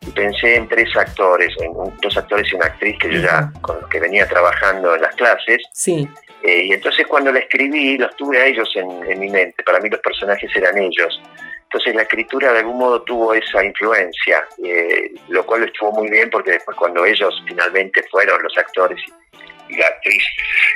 y 0.02 0.12
pensé 0.12 0.56
en 0.56 0.68
tres 0.68 0.96
actores, 0.96 1.54
en 1.62 1.74
dos 2.02 2.18
actores 2.18 2.52
y 2.52 2.56
una 2.56 2.68
actriz 2.68 2.98
que 3.00 3.14
yo 3.14 3.22
ya 3.22 3.52
con 3.62 3.80
los 3.82 3.90
que 3.90 4.00
venía 4.00 4.28
trabajando 4.28 4.96
en 4.96 5.02
las 5.02 5.16
clases. 5.16 5.62
Sí. 5.74 6.08
Eh, 6.44 6.66
y 6.66 6.74
entonces 6.74 7.06
cuando 7.06 7.32
la 7.32 7.40
escribí 7.40 7.98
los 7.98 8.16
tuve 8.16 8.42
a 8.42 8.46
ellos 8.46 8.70
en, 8.76 9.20
mi 9.20 9.30
mente, 9.30 9.62
para 9.64 9.80
mí 9.80 9.90
los 9.90 10.00
personajes 10.00 10.50
eran 10.56 10.78
ellos. 10.78 11.22
Entonces 11.64 11.94
la 11.94 12.04
escritura 12.04 12.54
de 12.54 12.60
algún 12.60 12.80
modo 12.80 13.02
tuvo 13.04 13.34
esa 13.34 13.64
influencia, 13.64 14.48
eh, 14.64 15.12
lo 15.28 15.46
cual 15.46 15.64
estuvo 15.66 15.92
muy 15.92 16.10
bien 16.10 16.30
porque 16.30 16.52
después 16.52 16.78
cuando 16.78 17.06
ellos 17.06 17.44
finalmente 17.46 18.04
fueron 18.10 18.42
los 18.42 18.58
actores 18.58 19.00
y 19.06 19.12
la 19.78 19.88
actriz 19.88 20.24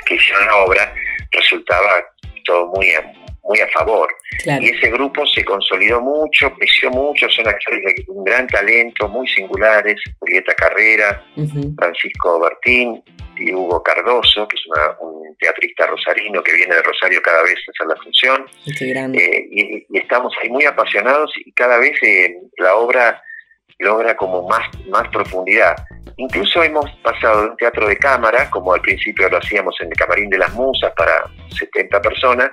que 0.06 0.14
hicieron 0.14 0.46
la 0.46 0.56
obra, 0.56 0.94
resultaba 1.30 2.04
todo 2.44 2.66
muy 2.68 2.90
a, 2.92 3.00
muy 3.42 3.60
a 3.60 3.68
favor. 3.68 4.08
Y 4.44 4.68
ese 4.68 4.90
grupo 4.90 5.26
se 5.26 5.44
consolidó 5.44 6.00
mucho, 6.00 6.52
creció 6.54 6.90
mucho, 6.90 7.28
son 7.28 7.48
actores 7.48 7.82
de 7.84 8.04
un 8.08 8.24
gran 8.24 8.46
talento, 8.46 9.08
muy 9.08 9.28
singulares, 9.28 10.00
Julieta 10.18 10.54
Carrera, 10.54 11.24
Francisco 11.76 12.40
Bertín 12.40 13.02
y 13.36 13.52
Hugo 13.52 13.82
Cardoso, 13.82 14.46
que 14.48 14.56
es 14.56 14.62
un 15.00 15.36
teatrista 15.38 15.86
rosarino 15.86 16.42
que 16.42 16.52
viene 16.52 16.74
de 16.74 16.82
Rosario 16.82 17.20
cada 17.22 17.42
vez 17.42 17.54
a 17.54 17.70
hacer 17.70 17.86
la 17.86 18.02
función. 18.02 18.46
Eh, 19.18 19.48
y, 19.50 19.98
estamos 19.98 20.34
ahí 20.42 20.48
muy 20.48 20.64
apasionados 20.64 21.32
y 21.44 21.52
cada 21.52 21.78
vez 21.78 22.00
eh, 22.02 22.34
la 22.58 22.76
obra 22.76 23.22
logra 23.78 24.16
como 24.16 24.46
más, 24.48 24.62
más 24.88 25.08
profundidad. 25.08 25.76
Incluso 26.16 26.62
hemos 26.62 26.90
pasado 27.02 27.42
de 27.42 27.48
un 27.50 27.56
teatro 27.56 27.88
de 27.88 27.96
cámara, 27.96 28.48
como 28.50 28.72
al 28.72 28.80
principio 28.80 29.28
lo 29.28 29.38
hacíamos 29.38 29.74
en 29.80 29.88
el 29.88 29.94
Camarín 29.94 30.30
de 30.30 30.38
las 30.38 30.52
Musas 30.54 30.92
para 30.96 31.24
70 31.58 32.00
personas, 32.00 32.50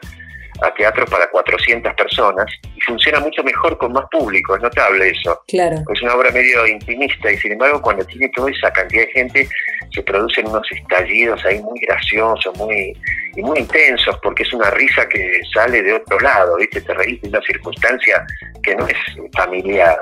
a 0.62 0.74
teatro 0.74 1.06
para 1.06 1.28
400 1.30 1.94
personas 1.96 2.46
y 2.76 2.82
funciona 2.82 3.20
mucho 3.20 3.44
mejor 3.44 3.78
con 3.78 3.94
más 3.94 4.06
público, 4.12 4.56
es 4.56 4.62
notable 4.62 5.10
eso. 5.10 5.42
Claro. 5.48 5.78
Es 5.94 6.02
una 6.02 6.16
obra 6.16 6.32
medio 6.32 6.68
intimista 6.68 7.32
y 7.32 7.38
sin 7.38 7.54
embargo 7.54 7.82
cuando 7.82 8.06
tiene 8.06 8.30
toda 8.30 8.52
esa 8.52 8.72
cantidad 8.72 9.04
de 9.04 9.12
gente 9.12 9.50
se 9.94 10.04
producen 10.04 10.48
unos 10.48 10.68
estallidos 10.72 11.44
ahí 11.46 11.60
muy 11.62 11.80
graciosos, 11.80 12.56
muy 12.58 12.96
y 13.36 13.42
muy 13.42 13.60
intensos 13.60 14.18
porque 14.22 14.44
es 14.44 14.54
una 14.54 14.70
risa 14.72 15.08
que 15.08 15.42
sale 15.54 15.82
de 15.82 15.94
otro 15.94 16.20
lado, 16.20 16.58
¿viste? 16.58 16.82
Te 16.82 16.94
reís 16.94 17.22
de 17.22 17.30
una 17.30 17.42
circunstancia 17.42 18.26
que 18.62 18.76
no 18.76 18.88
es 18.88 18.98
familiar 19.36 19.98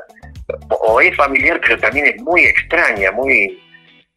o 0.70 1.02
es 1.02 1.16
familiar, 1.16 1.60
pero 1.62 1.78
también 1.80 2.08
es 2.08 2.22
muy 2.22 2.42
extraña, 2.46 3.12
muy 3.12 3.58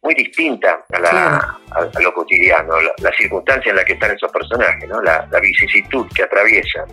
muy 0.03 0.13
distinta 0.15 0.83
a, 0.91 1.99
lo 1.99 2.13
cotidiano, 2.13 2.73
la, 2.81 3.11
circunstancia 3.17 3.69
en 3.69 3.77
la 3.77 3.85
que 3.85 3.93
están 3.93 4.11
esos 4.11 4.31
personajes, 4.31 4.87
¿no? 4.89 5.01
la, 5.01 5.25
vicisitud 5.41 6.05
que 6.13 6.23
atraviesan. 6.23 6.85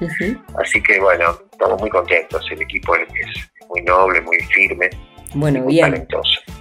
Así 0.57 0.81
que 0.81 1.01
bueno, 1.01 1.37
estamos 1.51 1.81
muy 1.81 1.91
contentos, 1.91 2.47
el 2.53 2.63
equipo 2.63 2.95
es 2.95 3.09
muy 3.69 3.83
noble, 3.83 4.21
muy 4.21 4.39
firme. 4.55 4.89
Bueno, 5.35 5.65
bien. 5.67 6.07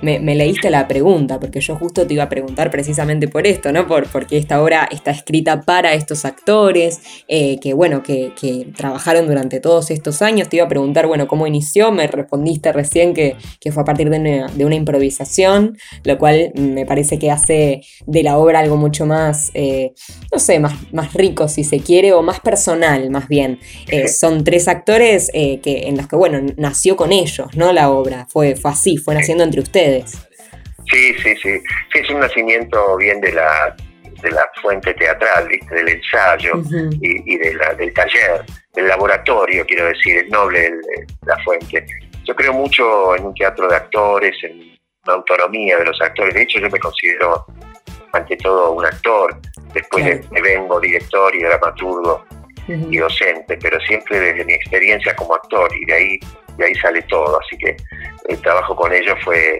Me, 0.01 0.19
leíste 0.19 0.69
la 0.69 0.87
pregunta, 0.87 1.39
porque 1.39 1.59
yo 1.59 1.75
justo 1.75 2.07
te 2.07 2.13
iba 2.13 2.23
a 2.23 2.29
preguntar 2.29 2.71
precisamente 2.71 3.27
por 3.27 3.45
esto, 3.45 3.73
¿no? 3.73 3.85
Por, 3.85 4.07
porque 4.07 4.37
esta 4.37 4.61
obra 4.63 4.87
está 4.89 5.11
escrita 5.11 5.61
para 5.61 5.93
estos 5.93 6.23
actores, 6.23 7.01
eh, 7.27 7.59
que 7.59 7.73
bueno, 7.73 8.01
que, 8.01 8.31
trabajaron 8.77 9.27
durante 9.27 9.59
todos 9.59 9.91
estos 9.91 10.21
años. 10.21 10.47
Te 10.47 10.57
iba 10.57 10.65
a 10.65 10.69
preguntar, 10.69 11.07
bueno, 11.07 11.27
cómo 11.27 11.47
inició, 11.47 11.91
me 11.91 12.07
respondiste 12.07 12.71
recién 12.71 13.13
que, 13.13 13.35
fue 13.71 13.81
a 13.83 13.85
partir 13.85 14.09
de 14.09 14.65
una, 14.65 14.75
improvisación, 14.75 15.77
lo 16.03 16.17
cual 16.17 16.51
me 16.55 16.85
parece 16.85 17.19
que 17.19 17.31
hace 17.31 17.81
de 18.05 18.23
la 18.23 18.37
obra 18.37 18.59
algo 18.59 18.77
mucho 18.77 19.05
más, 19.05 19.51
eh, 19.53 19.91
no 20.31 20.39
sé, 20.39 20.59
más, 20.59 20.73
más 20.93 21.13
rico 21.13 21.47
si 21.47 21.63
se 21.63 21.79
quiere, 21.81 22.13
o 22.13 22.21
más 22.21 22.39
personal, 22.39 23.09
más 23.09 23.27
bien. 23.27 23.59
Eh, 23.89 24.07
son 24.07 24.43
tres 24.43 24.67
actores 24.67 25.29
que, 25.33 25.59
en 25.63 25.97
los 25.97 26.07
que, 26.07 26.15
bueno, 26.15 26.39
nació 26.55 26.95
con 26.95 27.11
ellos, 27.11 27.47
¿no? 27.55 27.73
La 27.73 27.91
obra, 27.91 28.27
fue 28.29 28.55
fue 28.59 28.71
así, 28.71 28.97
fue 28.97 29.15
naciendo 29.15 29.43
entre 29.43 29.61
ustedes. 29.61 30.27
Sí, 30.91 31.13
sí, 31.21 31.35
sí. 31.41 31.61
es 31.93 32.09
un 32.09 32.19
nacimiento 32.19 32.97
bien 32.97 33.21
de 33.21 33.31
la, 33.31 33.75
de 34.21 34.31
la 34.31 34.47
fuente 34.61 34.93
teatral, 34.93 35.47
del 35.47 35.89
ensayo 35.89 36.53
y, 37.01 37.37
de 37.37 37.53
la, 37.53 37.73
del 37.75 37.93
taller, 37.93 38.43
del 38.73 38.87
laboratorio, 38.87 39.65
quiero 39.65 39.85
decir, 39.85 40.17
es 40.17 40.29
noble 40.29 40.71
la 41.25 41.37
fuente. 41.43 41.85
Yo 42.25 42.35
creo 42.35 42.53
mucho 42.53 43.15
en 43.15 43.25
un 43.25 43.33
teatro 43.33 43.67
de 43.67 43.75
actores, 43.75 44.35
en 44.43 44.77
una 45.05 45.13
autonomía 45.13 45.77
de 45.77 45.85
los 45.85 46.01
actores. 46.01 46.33
De 46.33 46.43
hecho, 46.43 46.59
yo 46.59 46.69
me 46.69 46.79
considero 46.79 47.45
ante 48.13 48.37
todo 48.37 48.71
un 48.73 48.85
actor. 48.85 49.39
Después 49.73 50.29
me 50.31 50.41
vengo 50.41 50.79
director 50.79 51.35
y 51.35 51.43
dramaturgo 51.43 52.25
y 52.67 52.97
docente, 52.97 53.57
pero 53.57 53.79
siempre 53.81 54.19
desde 54.19 54.45
mi 54.45 54.53
experiencia 54.53 55.15
como 55.15 55.35
actor 55.35 55.71
y 55.75 55.85
de 55.85 55.93
ahí, 55.93 56.19
de 56.59 56.65
ahí 56.65 56.75
sale 56.75 57.01
todo. 57.03 57.39
Así 57.39 57.57
que 57.57 57.75
el 58.27 58.39
trabajo 58.41 58.75
con 58.75 58.93
ellos 58.93 59.17
fue, 59.23 59.59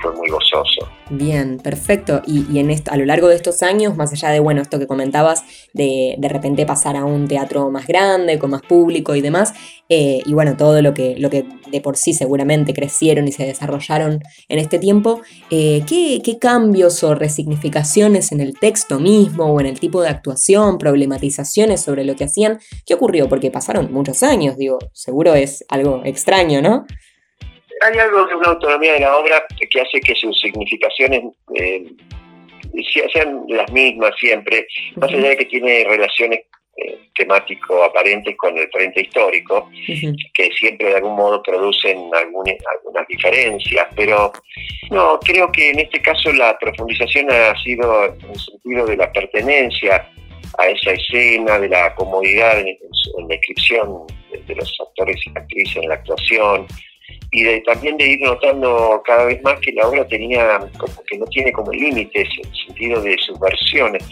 fue 0.00 0.14
muy 0.14 0.28
gozoso. 0.28 0.88
Bien, 1.10 1.58
perfecto. 1.58 2.22
Y, 2.26 2.58
en 2.58 2.70
esto, 2.70 2.92
a 2.92 2.96
lo 2.96 3.04
largo 3.04 3.28
de 3.28 3.36
estos 3.36 3.62
años, 3.62 3.96
más 3.96 4.12
allá 4.12 4.30
de 4.30 4.40
bueno, 4.40 4.60
esto 4.60 4.78
que 4.78 4.86
comentabas, 4.86 5.44
de 5.72 6.16
de 6.18 6.28
repente 6.28 6.66
pasar 6.66 6.96
a 6.96 7.04
un 7.04 7.28
teatro 7.28 7.70
más 7.70 7.86
grande, 7.86 8.38
con 8.38 8.50
más 8.50 8.62
público 8.62 9.14
y 9.14 9.20
demás, 9.20 9.54
eh, 9.88 10.20
y 10.24 10.32
bueno, 10.34 10.56
todo 10.56 10.82
lo 10.82 10.92
que, 10.92 11.16
lo 11.18 11.30
que 11.30 11.46
de 11.70 11.80
por 11.80 11.96
sí 11.96 12.12
seguramente 12.12 12.74
crecieron 12.74 13.26
y 13.26 13.32
se 13.32 13.44
desarrollaron 13.44 14.22
en 14.48 14.58
este 14.58 14.78
tiempo, 14.78 15.22
eh, 15.50 15.82
¿qué, 15.86 16.20
¿qué 16.22 16.38
cambios 16.38 17.02
o 17.04 17.14
resignificaciones 17.14 18.32
en 18.32 18.40
el 18.40 18.58
texto 18.58 18.98
mismo 18.98 19.46
o 19.46 19.60
en 19.60 19.66
el 19.66 19.80
tipo 19.80 20.02
de 20.02 20.08
actuación, 20.08 20.78
problematizaciones 20.78 21.80
sobre 21.80 22.04
lo 22.04 22.16
que 22.16 22.24
hacían? 22.24 22.58
¿Qué 22.86 22.94
ocurrió? 22.94 23.28
Porque 23.28 23.50
pasaron 23.50 23.92
muchos 23.92 24.22
años, 24.22 24.56
digo, 24.56 24.78
seguro 24.92 25.34
es 25.34 25.64
algo 25.68 26.02
extraño, 26.04 26.60
¿no? 26.60 26.86
Hay 27.80 27.98
algo 27.98 28.26
de 28.26 28.34
una 28.34 28.48
autonomía 28.48 28.94
de 28.94 29.00
la 29.00 29.16
obra 29.16 29.46
que 29.70 29.80
hace 29.80 30.00
que 30.00 30.14
sus 30.14 30.40
significaciones 30.40 31.22
eh, 31.54 31.84
sean 33.12 33.44
las 33.48 33.70
mismas 33.72 34.12
siempre, 34.18 34.66
más 34.96 35.10
allá 35.10 35.30
de 35.30 35.36
que 35.36 35.46
tiene 35.46 35.84
relaciones 35.84 36.40
eh, 36.76 36.98
temático 37.14 37.82
aparentes 37.82 38.36
con 38.36 38.56
el 38.56 38.68
frente 38.70 39.00
histórico, 39.00 39.68
que 40.34 40.50
siempre 40.56 40.88
de 40.88 40.96
algún 40.96 41.16
modo 41.16 41.42
producen 41.42 41.98
algunas, 42.14 42.54
algunas 42.76 43.06
diferencias, 43.08 43.88
pero 43.96 44.32
no, 44.90 45.18
creo 45.18 45.50
que 45.50 45.70
en 45.70 45.80
este 45.80 46.00
caso 46.00 46.32
la 46.32 46.56
profundización 46.56 47.32
ha 47.32 47.60
sido 47.62 48.04
en 48.06 48.30
el 48.30 48.38
sentido 48.38 48.86
de 48.86 48.96
la 48.96 49.12
pertenencia 49.12 50.08
a 50.58 50.68
esa 50.68 50.92
escena, 50.92 51.58
de 51.58 51.68
la 51.68 51.94
comodidad 51.94 52.60
en, 52.60 52.78
la 53.28 53.34
inscripción 53.34 54.06
de, 54.46 54.54
los 54.54 54.76
actores 54.80 55.16
y 55.26 55.30
actrices 55.36 55.76
en 55.82 55.88
la 55.88 55.94
actuación, 55.96 56.66
y 57.30 57.42
de, 57.42 57.60
también 57.60 57.96
de 57.96 58.08
ir 58.08 58.20
notando 58.20 59.02
cada 59.04 59.24
vez 59.26 59.42
más 59.42 59.58
que 59.60 59.72
la 59.72 59.86
obra 59.86 60.06
tenía 60.08 60.58
como 60.78 61.02
que 61.04 61.18
no 61.18 61.26
tiene 61.26 61.52
como 61.52 61.72
límites 61.72 62.28
en 62.38 62.48
el 62.48 62.66
sentido 62.66 63.02
de 63.02 63.16
sus 63.18 63.38
versiones, 63.38 64.02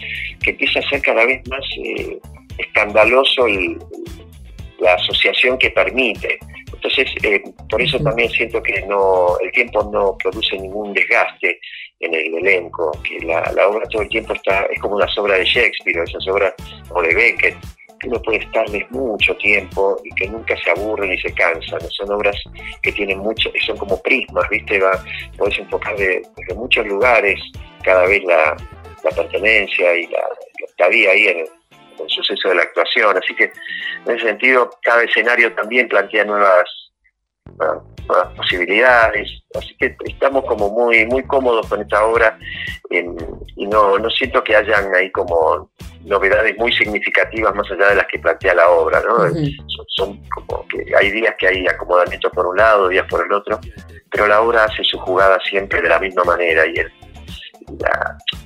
que 0.43 0.51
empieza 0.51 0.79
a 0.79 0.89
ser 0.89 1.01
cada 1.01 1.25
vez 1.25 1.41
más 1.47 1.65
eh, 1.83 2.19
escandaloso 2.57 3.47
la 4.79 4.93
asociación 4.93 5.57
que 5.57 5.71
permite. 5.71 6.37
Entonces, 6.71 7.09
eh, 7.23 7.41
por 7.69 7.81
eso 7.81 7.99
también 7.99 8.29
siento 8.29 8.61
que 8.61 8.81
no 8.83 9.39
el 9.39 9.51
tiempo 9.51 9.89
no 9.91 10.15
produce 10.17 10.57
ningún 10.59 10.93
desgaste 10.93 11.59
en 11.99 12.13
el 12.13 12.35
elenco, 12.35 12.91
que 13.03 13.25
la, 13.25 13.51
la 13.55 13.67
obra 13.67 13.87
todo 13.89 14.03
el 14.03 14.09
tiempo 14.09 14.33
está 14.33 14.67
es 14.71 14.79
como 14.79 14.95
una 14.95 15.07
obras 15.17 15.39
de 15.39 15.45
Shakespeare, 15.45 16.03
esas 16.03 16.27
obras 16.27 16.53
o 16.89 17.01
de 17.01 17.15
Beckett, 17.15 17.57
que 17.99 18.07
uno 18.07 18.21
puede 18.21 18.39
estarles 18.39 18.89
mucho 18.91 19.35
tiempo 19.37 19.99
y 20.03 20.13
que 20.15 20.27
nunca 20.27 20.55
se 20.57 20.71
aburren 20.71 21.09
ni 21.09 21.19
se 21.19 21.33
cansan. 21.33 21.79
Son 21.89 22.11
obras 22.11 22.35
que 22.81 22.91
tienen 22.91 23.19
mucho, 23.19 23.51
son 23.65 23.77
como 23.77 24.01
prismas, 24.01 24.47
¿viste? 24.49 24.79
Va, 24.79 25.03
puedes 25.37 25.57
enfocar 25.59 25.95
de, 25.97 26.21
muchos 26.55 26.85
lugares 26.85 27.39
cada 27.83 28.05
vez 28.07 28.23
la, 28.23 28.55
pertenencia 29.15 29.95
y 29.95 30.07
la, 30.07 30.21
estadía 30.67 31.11
ahí 31.11 31.27
en 31.27 31.37
el, 31.39 31.47
suceso 32.07 32.49
de 32.49 32.55
la 32.55 32.63
actuación. 32.63 33.17
Así 33.17 33.33
que 33.35 33.51
en 34.05 34.15
ese 34.15 34.27
sentido, 34.27 34.69
cada 34.83 35.03
escenario 35.03 35.53
también 35.53 35.87
plantea 35.87 36.25
nuevas, 36.25 36.69
nuevas 37.57 38.33
posibilidades. 38.35 39.29
Así 39.55 39.75
que 39.77 39.95
estamos 40.05 40.45
como 40.45 40.69
muy, 40.69 41.05
muy 41.05 41.23
cómodos 41.23 41.67
con 41.67 41.81
esta 41.81 42.05
obra 42.05 42.37
y 42.89 43.65
no, 43.65 43.97
no 43.97 44.09
siento 44.09 44.43
que 44.43 44.55
hayan 44.55 44.93
ahí 44.95 45.11
como 45.11 45.69
novedades 46.05 46.57
muy 46.57 46.71
significativas 46.71 47.53
más 47.53 47.69
allá 47.71 47.89
de 47.89 47.95
las 47.95 48.07
que 48.07 48.19
plantea 48.19 48.55
la 48.55 48.69
obra, 48.69 49.01
¿no? 49.01 49.17
son, 49.95 50.21
como 50.29 50.65
que 50.67 50.95
hay 50.95 51.11
días 51.11 51.35
que 51.37 51.47
hay 51.47 51.67
acomodamiento 51.67 52.29
por 52.31 52.47
un 52.47 52.57
lado, 52.57 52.87
días 52.87 53.05
por 53.09 53.25
el 53.25 53.33
otro, 53.33 53.59
pero 54.09 54.27
la 54.27 54.41
obra 54.41 54.65
hace 54.65 54.83
su 54.83 54.97
jugada 54.99 55.37
siempre 55.41 55.81
de 55.81 55.89
la 55.89 55.99
misma 55.99 56.23
manera 56.23 56.65
y 56.65 56.75
el, 56.75 56.91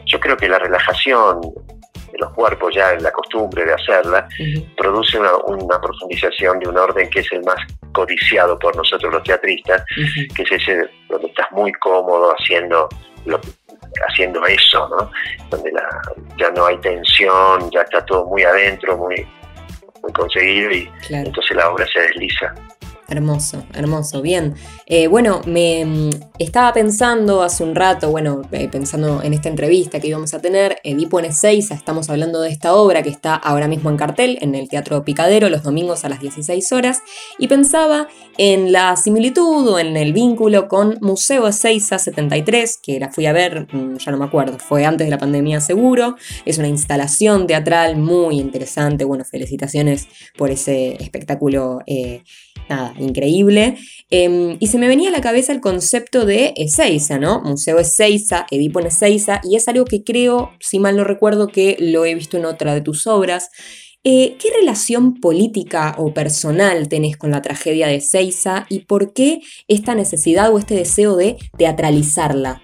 yo 0.05 0.19
creo 0.19 0.35
que 0.37 0.49
la 0.49 0.59
relajación 0.59 1.39
los 2.21 2.31
cuerpos 2.33 2.73
ya 2.73 2.93
en 2.93 3.03
la 3.03 3.11
costumbre 3.11 3.65
de 3.65 3.73
hacerla 3.73 4.27
produce 4.77 5.19
una, 5.19 5.81
profundización 5.81 6.59
de 6.59 6.69
un 6.69 6.77
orden 6.77 7.09
que 7.09 7.19
es 7.19 7.31
el 7.31 7.43
más 7.43 7.57
codiciado 7.91 8.57
por 8.59 8.75
nosotros 8.75 9.11
los 9.11 9.23
teatristas, 9.23 9.83
que 10.35 10.43
es 10.43 10.51
ese 10.51 10.89
donde 11.09 11.27
estás 11.27 11.51
muy 11.51 11.71
cómodo 11.73 12.33
haciendo 12.37 12.87
lo, 13.25 13.39
haciendo 14.07 14.45
eso, 14.45 14.87
¿no? 14.89 15.11
Donde 15.49 15.71
ya 16.37 16.49
no 16.51 16.67
hay 16.67 16.77
tensión, 16.77 17.69
ya 17.71 17.81
está 17.81 18.05
todo 18.05 18.25
muy 18.25 18.43
adentro, 18.43 18.97
muy, 18.97 19.27
muy 20.01 20.13
conseguido 20.13 20.71
y 20.71 20.89
entonces 21.09 21.57
la 21.57 21.69
obra 21.69 21.85
se 21.91 22.01
desliza. 22.01 22.53
Hermoso, 23.11 23.65
hermoso, 23.73 24.21
bien. 24.21 24.55
Eh, 24.85 25.07
bueno, 25.07 25.41
me 25.45 25.83
mm, 25.83 26.09
estaba 26.39 26.71
pensando 26.71 27.43
hace 27.43 27.61
un 27.61 27.75
rato, 27.75 28.09
bueno, 28.09 28.41
eh, 28.53 28.69
pensando 28.69 29.21
en 29.21 29.33
esta 29.33 29.49
entrevista 29.49 29.99
que 29.99 30.07
íbamos 30.07 30.33
a 30.33 30.39
tener, 30.39 30.77
Edipo 30.85 31.19
en 31.19 31.25
Ezeiza, 31.25 31.75
estamos 31.75 32.09
hablando 32.09 32.39
de 32.39 32.49
esta 32.49 32.73
obra 32.73 33.03
que 33.03 33.09
está 33.09 33.35
ahora 33.35 33.67
mismo 33.67 33.89
en 33.89 33.97
cartel 33.97 34.37
en 34.39 34.55
el 34.55 34.69
Teatro 34.69 35.03
Picadero 35.03 35.49
los 35.49 35.61
domingos 35.61 36.05
a 36.05 36.09
las 36.09 36.21
16 36.21 36.71
horas, 36.71 37.01
y 37.37 37.49
pensaba 37.49 38.07
en 38.37 38.71
la 38.71 38.95
similitud 38.95 39.67
o 39.67 39.77
en 39.77 39.97
el 39.97 40.13
vínculo 40.13 40.69
con 40.69 40.97
Museo 41.01 41.49
Ezeiza 41.49 41.99
73, 41.99 42.79
que 42.81 42.97
la 42.97 43.09
fui 43.09 43.25
a 43.25 43.33
ver, 43.33 43.67
mm, 43.73 43.97
ya 43.97 44.13
no 44.13 44.19
me 44.19 44.25
acuerdo, 44.25 44.57
fue 44.57 44.85
antes 44.85 45.05
de 45.05 45.11
la 45.11 45.17
pandemia 45.17 45.59
seguro, 45.59 46.15
es 46.45 46.57
una 46.59 46.69
instalación 46.69 47.45
teatral 47.45 47.97
muy 47.97 48.39
interesante, 48.39 49.03
bueno, 49.03 49.25
felicitaciones 49.25 50.07
por 50.37 50.49
ese 50.49 50.95
espectáculo. 51.03 51.79
Eh, 51.85 52.23
nada, 52.71 52.93
increíble. 52.97 53.77
Em, 54.09 54.57
y 54.59 54.67
se 54.67 54.77
me 54.77 54.87
venía 54.87 55.09
a 55.09 55.11
la 55.11 55.21
cabeza 55.21 55.51
el 55.51 55.61
concepto 55.61 56.25
de 56.25 56.53
Ezeiza, 56.55 57.19
¿no? 57.19 57.41
Museo 57.41 57.79
Ezeiza, 57.79 58.45
Edipo 58.49 58.79
en 58.79 58.87
Ezeiza, 58.87 59.41
y 59.43 59.55
es 59.55 59.67
algo 59.67 59.85
que 59.85 60.03
creo, 60.03 60.51
si 60.59 60.79
mal 60.79 60.95
no 60.95 61.03
recuerdo, 61.03 61.47
que 61.47 61.75
lo 61.79 62.05
he 62.05 62.15
visto 62.15 62.37
en 62.37 62.45
otra 62.45 62.73
de 62.73 62.81
tus 62.81 63.07
obras. 63.07 63.49
Eh, 64.03 64.35
¿Qué 64.39 64.49
relación 64.59 65.19
política 65.19 65.93
o 65.97 66.13
personal 66.13 66.89
tenés 66.89 67.17
con 67.17 67.29
la 67.29 67.41
tragedia 67.41 67.87
de 67.87 67.95
Ezeiza 67.95 68.65
y 68.67 68.85
por 68.85 69.13
qué 69.13 69.41
esta 69.67 69.93
necesidad 69.93 70.51
o 70.51 70.57
este 70.57 70.73
deseo 70.73 71.15
de 71.15 71.37
teatralizarla? 71.57 72.61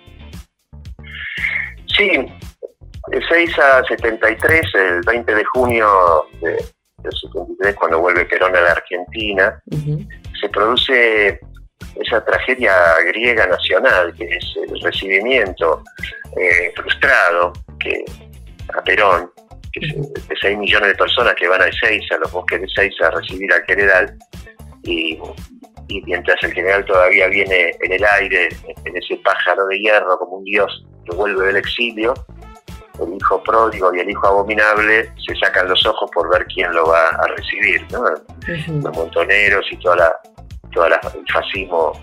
Sí, 1.95 2.09
Ezeiza 3.11 3.83
73, 3.87 4.65
el 4.73 5.01
20 5.05 5.35
de 5.35 5.43
junio 5.45 5.87
del 7.09 7.19
73, 7.19 7.75
cuando 7.75 7.99
vuelve 7.99 8.25
Perón 8.25 8.55
a 8.55 8.61
la 8.61 8.71
Argentina, 8.71 9.61
se 10.39 10.49
produce 10.49 11.39
esa 11.95 12.23
tragedia 12.23 12.73
griega 13.05 13.47
nacional, 13.47 14.13
que 14.15 14.25
es 14.25 14.45
el 14.69 14.81
recibimiento 14.81 15.83
eh, 16.39 16.71
frustrado 16.75 17.53
que 17.79 18.05
a 18.75 18.81
Perón, 18.83 19.31
que 19.71 19.85
es 19.85 20.27
de 20.27 20.35
6 20.41 20.57
millones 20.57 20.89
de 20.89 20.95
personas 20.95 21.33
que 21.35 21.47
van 21.47 21.61
a 21.61 21.67
Ezeiza, 21.67 22.15
a 22.15 22.19
los 22.19 22.31
bosques 22.31 22.59
de 22.59 22.67
Ezeiza, 22.67 23.07
a 23.07 23.11
recibir 23.11 23.51
al 23.51 23.63
general, 23.63 24.17
y, 24.83 25.19
y, 25.87 26.01
mientras 26.03 26.41
el 26.43 26.53
general 26.53 26.85
todavía 26.85 27.27
viene 27.27 27.75
en 27.81 27.91
el 27.91 28.03
aire, 28.19 28.49
en 28.85 28.97
ese 28.97 29.15
pájaro 29.17 29.65
de 29.67 29.79
hierro 29.79 30.17
como 30.17 30.37
un 30.37 30.43
dios 30.43 30.85
que 31.05 31.15
vuelve 31.15 31.47
del 31.47 31.57
exilio, 31.57 32.13
el 32.99 33.15
hijo 33.15 33.43
pródigo 33.43 33.93
y 33.93 33.99
el 33.99 34.09
hijo 34.09 34.27
abominable 34.27 35.11
se 35.25 35.35
sacan 35.35 35.67
los 35.67 35.85
ojos 35.85 36.09
por 36.13 36.29
ver 36.29 36.45
quién 36.47 36.73
lo 36.73 36.87
va 36.87 37.07
a 37.09 37.27
recibir, 37.27 37.85
¿no? 37.91 38.03
Los 38.47 38.97
montoneros 38.97 39.65
y 39.71 39.77
toda 39.77 39.95
la, 39.97 40.15
toda 40.73 40.87
el 40.87 41.25
fascismo 41.31 41.93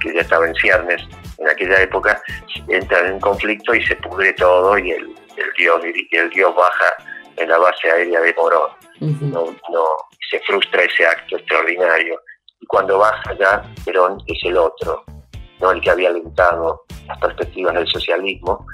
que 0.00 0.14
ya 0.14 0.20
estaba 0.20 0.46
en 0.46 0.54
ciernes 0.54 1.02
en 1.38 1.48
aquella 1.48 1.82
época 1.82 2.20
entran 2.68 3.06
en 3.06 3.20
conflicto 3.20 3.74
y 3.74 3.84
se 3.84 3.96
pudre 3.96 4.32
todo 4.34 4.78
y 4.78 4.90
el, 4.90 5.14
dios 5.58 5.80
el 6.12 6.30
dios 6.30 6.54
baja 6.54 7.16
en 7.36 7.48
la 7.48 7.58
base 7.58 7.90
aérea 7.90 8.20
de 8.20 8.34
Morón. 8.34 8.70
no, 9.00 9.44
no, 9.70 9.84
se 10.30 10.40
frustra 10.40 10.82
ese 10.82 11.06
acto 11.06 11.36
extraordinario. 11.36 12.20
Y 12.60 12.66
cuando 12.66 12.98
baja 12.98 13.34
ya, 13.38 13.62
Perón 13.84 14.18
es 14.26 14.38
el 14.44 14.56
otro, 14.56 15.04
no 15.60 15.70
el 15.70 15.80
que 15.80 15.90
había 15.90 16.08
alentado 16.08 16.84
las 17.06 17.18
perspectivas 17.18 17.74
del 17.74 17.86
socialismo, 17.88 18.66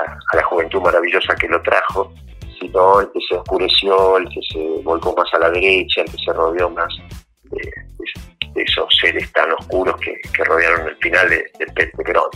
a, 0.00 0.36
la 0.36 0.42
juventud 0.44 0.80
maravillosa 0.80 1.34
que 1.36 1.48
lo 1.48 1.60
trajo, 1.62 2.12
sino 2.60 3.00
el 3.00 3.10
que 3.12 3.20
se 3.28 3.36
oscureció, 3.36 4.18
el 4.18 4.28
que 4.28 4.40
se 4.52 4.82
volcó 4.82 5.14
más 5.16 5.32
a 5.34 5.38
la 5.38 5.50
derecha, 5.50 6.02
el 6.02 6.10
que 6.10 6.18
se 6.24 6.32
rodeó 6.32 6.70
más 6.70 6.88
de, 7.44 7.70
esos 8.54 8.86
seres 9.00 9.30
tan 9.32 9.52
oscuros 9.52 9.94
que, 10.00 10.44
rodearon 10.44 10.88
el 10.88 10.96
final 10.96 11.28
de, 11.30 11.44
de, 11.58 11.86
Perón. 12.04 12.30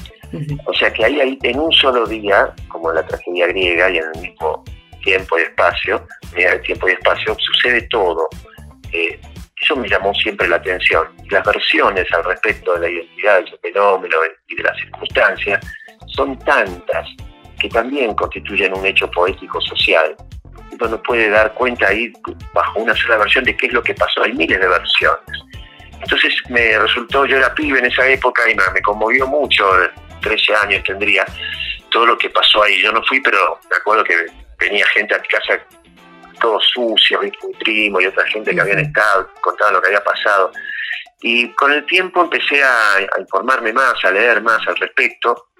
O 0.66 0.72
sea 0.75 0.92
que 0.92 1.05
ahí, 1.05 1.20
ahí, 1.20 1.38
en 1.42 1.59
un 1.59 1.72
solo 1.72 2.07
día, 2.07 2.55
como 2.68 2.90
en 2.90 2.96
la 2.96 3.07
tragedia 3.07 3.48
griega 3.48 3.90
y 3.90 3.98
en 3.98 4.05
el 4.14 4.20
mismo 4.20 4.64
tiempo 5.03 5.38
y 5.38 5.42
espacio, 5.42 6.07
el 6.37 6.62
tiempo 6.62 6.88
y 6.88 6.92
espacio, 6.92 7.37
sucede 7.38 7.83
todo. 7.90 8.29
Eh, 8.92 9.18
eso 9.61 9.77
me 9.77 9.88
llamó 9.88 10.12
siempre 10.14 10.48
la 10.48 10.57
atención. 10.57 11.07
Las 11.31 11.44
versiones 11.44 12.07
al 12.12 12.25
respecto 12.25 12.75
de 12.75 12.81
la 12.81 12.88
identidad 12.88 13.37
del 13.37 13.59
fenómeno 13.61 14.16
y 14.48 14.57
de 14.57 14.62
las 14.62 14.77
circunstancias 14.77 15.61
son 16.07 16.38
tantas 16.40 17.09
que 17.62 17.68
también 17.68 18.12
constituyen 18.14 18.77
un 18.77 18.85
hecho 18.85 19.09
poético 19.09 19.61
social. 19.61 20.16
Uno 20.81 21.01
puede 21.01 21.31
dar 21.31 21.55
cuenta 21.55 21.87
ahí, 21.87 22.12
bajo 22.53 22.81
una 22.81 22.94
sola 22.96 23.18
versión, 23.18 23.44
de 23.44 23.57
qué 23.57 23.66
es 23.66 23.72
lo 23.72 23.83
que 23.85 23.94
pasó. 23.94 24.25
Hay 24.25 24.33
miles 24.33 24.59
de 24.59 24.66
versiones. 24.66 25.22
Entonces 26.01 26.35
me 26.48 26.77
resultó, 26.77 27.25
yo 27.25 27.37
era 27.37 27.55
pibe 27.55 27.79
en 27.79 27.87
esa 27.87 28.05
época 28.09 28.51
y 28.51 28.57
me, 28.57 28.83
conmovió 28.83 29.29
mucho 29.29 29.64
13 30.20 30.55
años 30.57 30.83
tendría, 30.85 31.25
todo 31.90 32.07
lo 32.07 32.18
que 32.18 32.29
pasó 32.31 32.64
ahí. 32.64 32.83
Yo 32.83 32.90
no 32.90 33.01
fui, 33.05 33.20
pero 33.20 33.61
me 33.70 33.77
acuerdo 33.77 34.03
que 34.03 34.27
venía 34.59 34.85
gente 34.92 35.14
a 35.14 35.18
mi 35.18 35.29
casa 35.29 35.64
todo 36.40 36.59
sucio, 36.61 37.20
mi 37.20 37.31
primo 37.61 38.01
y 38.01 38.07
otra 38.07 38.27
gente 38.27 38.53
que 38.53 38.61
habían 38.61 38.81
estado, 38.81 39.31
contaban 39.40 39.75
lo 39.75 39.81
que 39.81 39.88
había 39.88 40.03
pasado. 40.03 40.51
Y 41.20 41.48
con 41.51 41.70
el 41.70 41.87
tiempo 41.87 42.22
empecé 42.22 42.64
a, 42.64 43.20
informarme 43.20 43.72
más, 43.72 43.94
a 44.05 44.11
leer 44.11 44.42
más 44.42 44.66
al 44.66 44.75
respecto, 44.75 45.51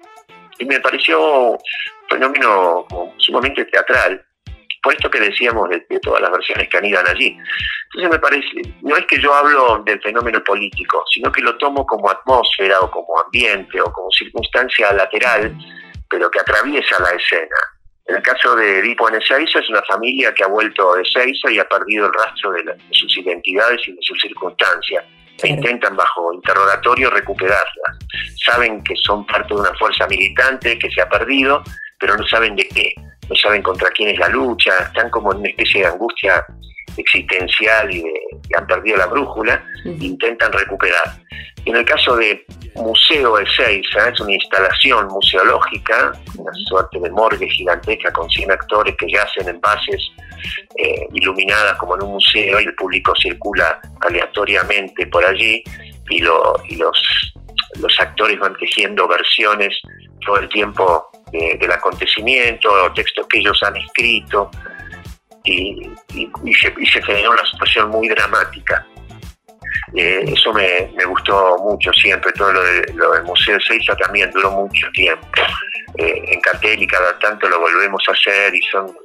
y 0.59 0.65
me 0.65 0.79
pareció 0.79 1.51
un 1.51 1.57
fenómeno 2.09 2.85
sumamente 3.17 3.65
teatral, 3.65 4.23
por 4.81 4.93
esto 4.93 5.09
que 5.09 5.19
decíamos 5.19 5.69
de, 5.69 5.81
todas 6.01 6.21
las 6.21 6.31
versiones 6.31 6.67
que 6.67 6.77
anidan 6.77 7.07
allí. 7.07 7.37
Entonces 7.85 8.11
me 8.11 8.19
parece, 8.19 8.75
no 8.81 8.97
es 8.97 9.05
que 9.05 9.19
yo 9.19 9.33
hablo 9.33 9.81
del 9.85 10.01
fenómeno 10.01 10.43
político, 10.43 11.03
sino 11.09 11.31
que 11.31 11.41
lo 11.41 11.57
tomo 11.57 11.85
como 11.85 12.09
atmósfera 12.09 12.79
o 12.81 12.91
como 12.91 13.19
ambiente 13.19 13.79
o 13.79 13.91
como 13.91 14.09
circunstancia 14.11 14.91
lateral, 14.93 15.55
pero 16.09 16.29
que 16.29 16.39
atraviesa 16.39 16.99
la 16.99 17.11
escena. 17.11 17.55
En 18.05 18.17
el 18.17 18.21
caso 18.21 18.55
de 18.55 18.79
Edipo 18.79 19.07
en 19.07 19.15
Ezeiza 19.15 19.59
es 19.59 19.69
una 19.69 19.81
familia 19.83 20.33
que 20.33 20.43
ha 20.43 20.47
vuelto 20.47 20.95
de 20.95 21.03
Ezeiza 21.03 21.49
y 21.49 21.59
ha 21.59 21.69
perdido 21.69 22.07
el 22.07 22.13
rastro 22.13 22.51
de, 22.51 22.63
de 22.63 22.77
sus 22.91 23.17
identidades 23.17 23.79
y 23.87 23.93
de 23.93 24.01
sus 24.01 24.19
circunstancias 24.19 25.05
e 25.41 25.47
intentan 25.47 25.95
bajo 25.95 26.33
interrogatorio 26.33 27.09
recuperarlas. 27.09 27.97
Saben 28.45 28.83
que 28.83 28.93
son 29.03 29.25
parte 29.25 29.53
de 29.53 29.61
una 29.61 29.73
fuerza 29.75 30.07
militante 30.07 30.77
que 30.77 30.91
se 30.91 31.01
ha 31.01 31.09
perdido, 31.09 31.63
pero 31.99 32.15
no 32.17 32.25
saben 32.27 32.55
de 32.55 32.67
qué, 32.67 32.93
no 33.29 33.35
saben 33.35 33.61
contra 33.61 33.89
quién 33.91 34.09
es 34.09 34.19
la 34.19 34.29
lucha, 34.29 34.71
están 34.79 35.09
como 35.09 35.31
en 35.31 35.39
una 35.39 35.49
especie 35.49 35.81
de 35.81 35.87
angustia 35.87 36.45
existencial 36.97 37.93
y, 37.93 38.01
de, 38.01 38.13
han 38.57 38.67
perdido 38.67 38.97
la 38.97 39.07
brújula, 39.07 39.63
intentan 39.85 40.51
recuperar. 40.51 41.17
En 41.65 41.75
el 41.75 41.85
caso 41.85 42.15
de 42.15 42.45
Museo 42.75 43.39
Ezeiza, 43.39 44.09
es 44.09 44.19
una 44.19 44.33
instalación 44.33 45.07
museológica, 45.07 46.11
una 46.37 46.51
suerte 46.67 46.99
de 46.99 47.09
morgue 47.09 47.49
gigantesca 47.49 48.11
con 48.11 48.29
100 48.29 48.51
actores 48.51 48.95
que 48.97 49.09
yacen 49.09 49.47
en 49.47 49.61
bases 49.61 50.01
eh, 50.77 51.07
iluminadas 51.13 51.77
como 51.77 51.95
en 51.95 52.03
un 52.03 52.13
museo 52.13 52.59
y 52.59 52.65
el 52.65 52.75
público 52.75 53.13
circula 53.15 53.79
aleatoriamente 54.01 55.07
por 55.07 55.25
allí 55.25 55.63
y, 56.09 56.19
los, 56.19 57.33
los 57.79 57.99
actores 57.99 58.37
van 58.39 58.55
tejiendo 58.57 59.07
versiones 59.07 59.79
todo 60.25 60.37
el 60.37 60.49
tiempo 60.49 61.09
del 61.31 61.71
acontecimiento, 61.71 62.69
textos 62.93 63.25
que 63.27 63.39
ellos 63.39 63.59
han 63.63 63.75
escrito 63.75 64.51
y, 65.43 65.89
se, 66.55 67.01
generó 67.03 67.31
una 67.31 67.45
situación 67.51 67.89
muy 67.89 68.07
dramática. 68.07 68.85
Eh, 69.95 70.23
eso 70.27 70.53
me, 70.53 70.89
gustó 71.05 71.57
mucho 71.59 71.91
siempre, 71.93 72.31
todo 72.33 72.51
lo, 72.51 72.63
del 72.63 73.23
Museo 73.23 73.55
de 73.55 73.61
Seiza 73.61 73.95
también 73.95 74.31
duró 74.31 74.51
mucho 74.51 74.87
tiempo 74.91 75.27
eh, 75.97 76.23
en 76.27 76.41
cartel 76.41 76.81
y 76.81 76.87
cada 76.87 77.17
tanto 77.19 77.47
lo 77.47 77.59
volvemos 77.59 78.03
a 78.07 78.11
hacer 78.11 78.55
y 78.55 78.61
son 78.63 78.95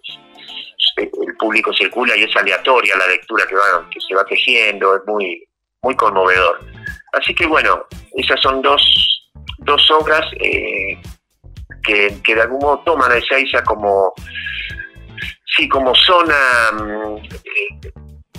el 0.96 1.37
público 1.38 1.72
circula 1.72 2.16
y 2.16 2.24
es 2.24 2.37
aleatoria 2.37 2.96
la 2.96 3.07
lectura 3.07 3.46
que, 3.46 3.55
va, 3.55 3.88
que 3.90 4.01
se 4.01 4.14
va 4.14 4.24
tejiendo, 4.24 4.96
es 4.96 5.03
muy, 5.07 5.46
muy 5.83 5.94
conmovedor. 5.94 6.61
Así 7.12 7.35
que 7.35 7.46
bueno, 7.46 7.87
esas 8.14 8.40
son 8.40 8.62
dos, 8.62 8.83
dos 9.59 9.90
obras 9.90 10.24
eh, 10.40 11.01
que, 11.85 12.14
que, 12.24 12.35
de 12.35 12.42
algún 12.42 12.61
modo 12.61 12.81
toman 12.81 13.12
a 13.12 13.16
Ezeiza 13.16 13.62
como, 13.62 14.12
sí, 15.57 15.69
como 15.69 15.95
zona 15.95 16.73
mm, 16.73 17.17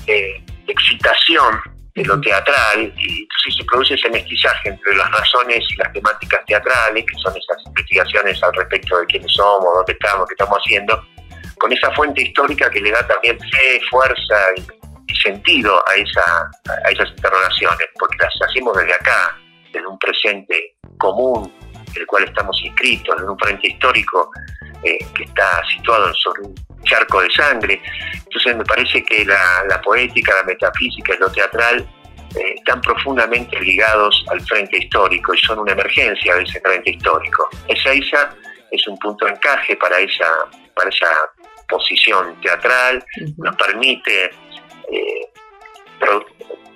de, 0.05 0.43
excitación 0.67 1.59
de 1.95 2.05
lo 2.05 2.21
teatral 2.21 2.93
y 2.97 3.21
entonces 3.23 3.55
se 3.57 3.65
produce 3.65 3.93
ese 3.95 4.09
mestizaje 4.09 4.69
entre 4.69 4.95
las 4.95 5.09
razones 5.11 5.65
y 5.69 5.75
las 5.77 5.91
temáticas 5.91 6.45
teatrales, 6.45 7.05
que 7.05 7.19
son 7.19 7.33
esas 7.35 7.57
investigaciones 7.65 8.41
al 8.43 8.53
respecto 8.53 8.99
de 8.99 9.05
quiénes 9.07 9.33
somos, 9.33 9.73
dónde 9.75 9.93
estamos, 9.93 10.27
qué 10.27 10.33
estamos 10.33 10.57
haciendo, 10.59 11.03
con 11.57 11.73
esa 11.73 11.91
fuente 11.91 12.21
histórica 12.21 12.69
que 12.69 12.81
le 12.81 12.91
da 12.91 13.05
también 13.07 13.37
fe, 13.39 13.81
fuerza 13.89 14.35
y, 14.57 14.79
sentido 15.21 15.83
a, 15.89 15.95
esa, 15.95 16.49
a 16.85 16.91
esas 16.91 17.09
interrogaciones, 17.09 17.87
porque 17.99 18.17
las 18.21 18.33
hacemos 18.47 18.77
desde 18.77 18.93
acá, 18.93 19.35
desde 19.73 19.85
un 19.85 19.99
presente 19.99 20.75
común, 20.97 21.51
en 21.93 22.01
el 22.01 22.07
cual 22.07 22.23
estamos 22.23 22.57
inscritos, 22.63 23.19
en 23.19 23.27
un 23.27 23.37
frente 23.37 23.67
histórico 23.67 24.31
eh, 24.83 24.97
que 25.13 25.23
está 25.23 25.61
situado 25.75 26.13
sobre 26.13 26.43
un 26.43 26.55
charco 26.83 27.21
de 27.21 27.29
sangre. 27.31 27.81
Entonces 28.13 28.55
me 28.55 28.63
parece 28.63 29.03
que 29.03 29.25
la, 29.25 29.81
poética, 29.83 30.35
la 30.35 30.43
metafísica 30.43 31.15
y 31.15 31.17
lo 31.17 31.31
teatral 31.31 31.87
eh, 32.35 32.53
están 32.55 32.81
profundamente 32.81 33.59
ligados 33.59 34.25
al 34.29 34.41
frente 34.41 34.77
histórico 34.77 35.33
y 35.33 35.37
son 35.39 35.59
una 35.59 35.73
emergencia 35.73 36.35
de 36.35 36.43
ese 36.43 36.61
frente 36.61 36.91
histórico. 36.91 37.49
Ezeiza 37.67 38.35
es 38.71 38.87
un 38.87 38.97
punto 38.97 39.25
de 39.25 39.31
encaje 39.31 39.75
para 39.75 39.99
esa, 39.99 40.27
para 40.75 40.89
esa 40.89 41.07
posición 41.67 42.39
teatral, 42.41 43.03
nos 43.37 43.55
permite 43.55 44.25
eh, 44.91 45.29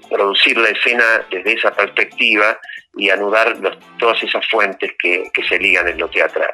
producir 0.09 0.57
la 0.57 0.69
escena 0.69 1.25
desde 1.29 1.53
esa 1.53 1.71
perspectiva 1.71 2.59
y 2.95 3.09
anudar 3.09 3.57
todas 3.97 4.21
esas 4.21 4.47
fuentes 4.49 4.91
que, 4.99 5.23
que 5.33 5.43
se 5.47 5.57
ligan 5.57 5.87
en 5.87 5.97
lo 5.97 6.09
teatral. 6.09 6.53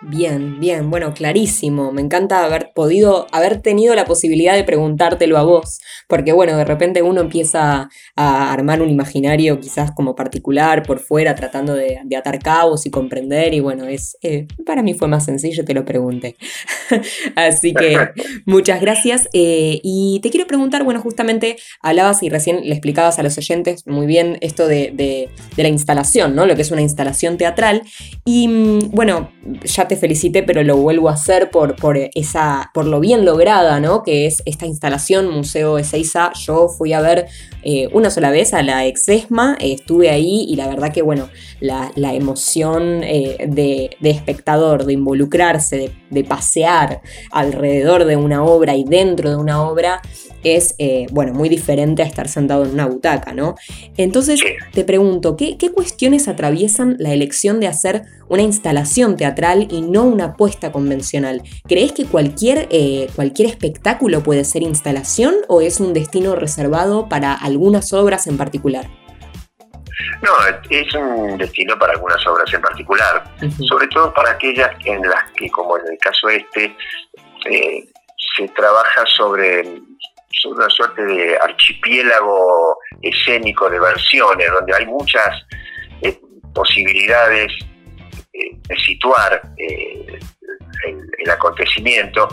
Bien, 0.00 0.60
bien, 0.60 0.90
bueno, 0.90 1.12
clarísimo. 1.12 1.90
Me 1.90 2.00
encanta 2.00 2.44
haber 2.44 2.70
podido, 2.72 3.26
haber 3.32 3.60
tenido 3.60 3.96
la 3.96 4.04
posibilidad 4.04 4.54
de 4.54 4.62
preguntártelo 4.62 5.36
a 5.36 5.42
vos, 5.42 5.80
porque 6.06 6.32
bueno, 6.32 6.56
de 6.56 6.64
repente 6.64 7.02
uno 7.02 7.20
empieza 7.20 7.88
a 8.14 8.52
armar 8.52 8.80
un 8.80 8.90
imaginario 8.90 9.58
quizás 9.58 9.90
como 9.90 10.14
particular 10.14 10.84
por 10.84 11.00
fuera, 11.00 11.34
tratando 11.34 11.74
de, 11.74 11.98
atar 12.16 12.38
cabos 12.38 12.86
y 12.86 12.90
comprender, 12.90 13.54
y 13.54 13.60
bueno, 13.60 13.86
es 13.86 14.16
eh, 14.22 14.46
para 14.64 14.84
mí 14.84 14.94
fue 14.94 15.08
más 15.08 15.24
sencillo, 15.24 15.64
te 15.64 15.74
lo 15.74 15.84
pregunté. 15.84 16.36
Así 17.34 17.74
que 17.74 17.98
muchas 18.46 18.80
gracias. 18.80 19.28
Eh, 19.32 19.80
y 19.82 20.20
te 20.22 20.30
quiero 20.30 20.46
preguntar, 20.46 20.84
bueno, 20.84 21.00
justamente 21.00 21.56
hablabas 21.82 22.22
y 22.22 22.28
recién 22.28 22.60
le 22.62 22.72
explicabas 22.72 23.18
a 23.18 23.24
los 23.24 23.36
oyentes 23.36 23.84
muy 23.84 24.06
bien 24.06 24.38
esto 24.42 24.68
de, 24.68 24.92
de 24.92 25.62
la 25.62 25.68
instalación, 25.68 26.36
¿no? 26.36 26.46
Lo 26.46 26.54
que 26.54 26.62
es 26.62 26.70
una 26.70 26.82
instalación 26.82 27.36
teatral. 27.36 27.82
Y 28.24 28.46
mm, 28.46 28.90
bueno, 28.92 29.32
ya 29.64 29.87
te 29.88 29.96
felicité, 29.96 30.42
pero 30.42 30.62
lo 30.62 30.76
vuelvo 30.76 31.08
a 31.08 31.14
hacer 31.14 31.50
por, 31.50 31.76
por, 31.76 31.98
esa, 32.14 32.70
por 32.74 32.86
lo 32.86 33.00
bien 33.00 33.24
lograda, 33.24 33.80
¿no? 33.80 34.02
Que 34.02 34.26
es 34.26 34.42
esta 34.46 34.66
instalación 34.66 35.28
Museo 35.30 35.78
Ezeiza. 35.78 36.32
Yo 36.34 36.68
fui 36.68 36.92
a 36.92 37.00
ver 37.00 37.26
eh, 37.62 37.88
una 37.92 38.10
sola 38.10 38.30
vez 38.30 38.54
a 38.54 38.62
la 38.62 38.86
Exesma, 38.86 39.56
eh, 39.60 39.72
estuve 39.72 40.10
ahí 40.10 40.46
y 40.48 40.56
la 40.56 40.68
verdad 40.68 40.92
que, 40.92 41.02
bueno, 41.02 41.28
la, 41.60 41.90
emoción 42.14 43.02
eh, 43.02 43.46
de, 43.48 43.90
espectador, 44.02 44.84
de 44.84 44.92
involucrarse, 44.92 45.92
de, 46.10 46.24
pasear 46.24 47.00
alrededor 47.30 48.04
de 48.04 48.16
una 48.16 48.44
obra 48.44 48.76
y 48.76 48.84
dentro 48.84 49.30
de 49.30 49.36
una 49.36 49.62
obra 49.62 50.00
es, 50.44 50.74
bueno, 51.10 51.32
muy 51.32 51.48
diferente 51.48 52.02
a 52.02 52.06
estar 52.06 52.28
sentado 52.28 52.64
en 52.64 52.72
una 52.72 52.86
butaca, 52.86 53.32
¿no? 53.32 53.54
Entonces, 53.96 54.40
te 54.72 54.84
pregunto, 54.84 55.36
¿qué, 55.36 55.58
¿qué 55.58 55.70
cuestiones 55.70 56.28
atraviesan 56.28 56.96
la 56.98 57.12
elección 57.12 57.60
de 57.60 57.66
hacer 57.66 58.04
una 58.28 58.42
instalación 58.42 59.16
teatral 59.16 59.66
y 59.70 59.80
no 59.80 60.04
una 60.04 60.26
apuesta 60.26 60.72
convencional. 60.72 61.42
¿Crees 61.66 61.92
que 61.92 62.06
cualquier, 62.06 62.68
eh, 62.70 63.08
cualquier 63.14 63.48
espectáculo 63.48 64.22
puede 64.22 64.44
ser 64.44 64.62
instalación 64.62 65.34
o 65.48 65.60
es 65.60 65.80
un 65.80 65.92
destino 65.92 66.36
reservado 66.36 67.08
para 67.08 67.34
algunas 67.34 67.92
obras 67.92 68.26
en 68.26 68.36
particular? 68.36 68.86
No, 70.22 70.30
es 70.70 70.94
un 70.94 71.38
destino 71.38 71.78
para 71.78 71.92
algunas 71.92 72.24
obras 72.26 72.52
en 72.52 72.60
particular, 72.60 73.24
sobre 73.68 73.86
todo 73.88 74.12
para 74.12 74.32
aquellas 74.32 74.70
en 74.84 75.00
las 75.02 75.30
que, 75.32 75.48
como 75.50 75.78
en 75.78 75.92
el 75.92 75.98
caso 75.98 76.28
este, 76.28 76.76
eh, 77.46 77.88
se 78.36 78.48
trabaja 78.48 79.06
sobre, 79.16 79.80
una 80.44 80.68
suerte 80.68 81.04
de 81.04 81.36
archipiélago 81.36 82.78
escénico 83.02 83.68
de 83.68 83.80
versiones, 83.80 84.50
donde 84.52 84.74
hay 84.74 84.86
muchas 84.86 85.46
eh, 86.02 86.18
posibilidades 86.54 87.52
de 88.32 88.76
situar 88.78 89.42
eh, 89.58 90.18
el, 90.86 91.30
acontecimiento. 91.30 92.28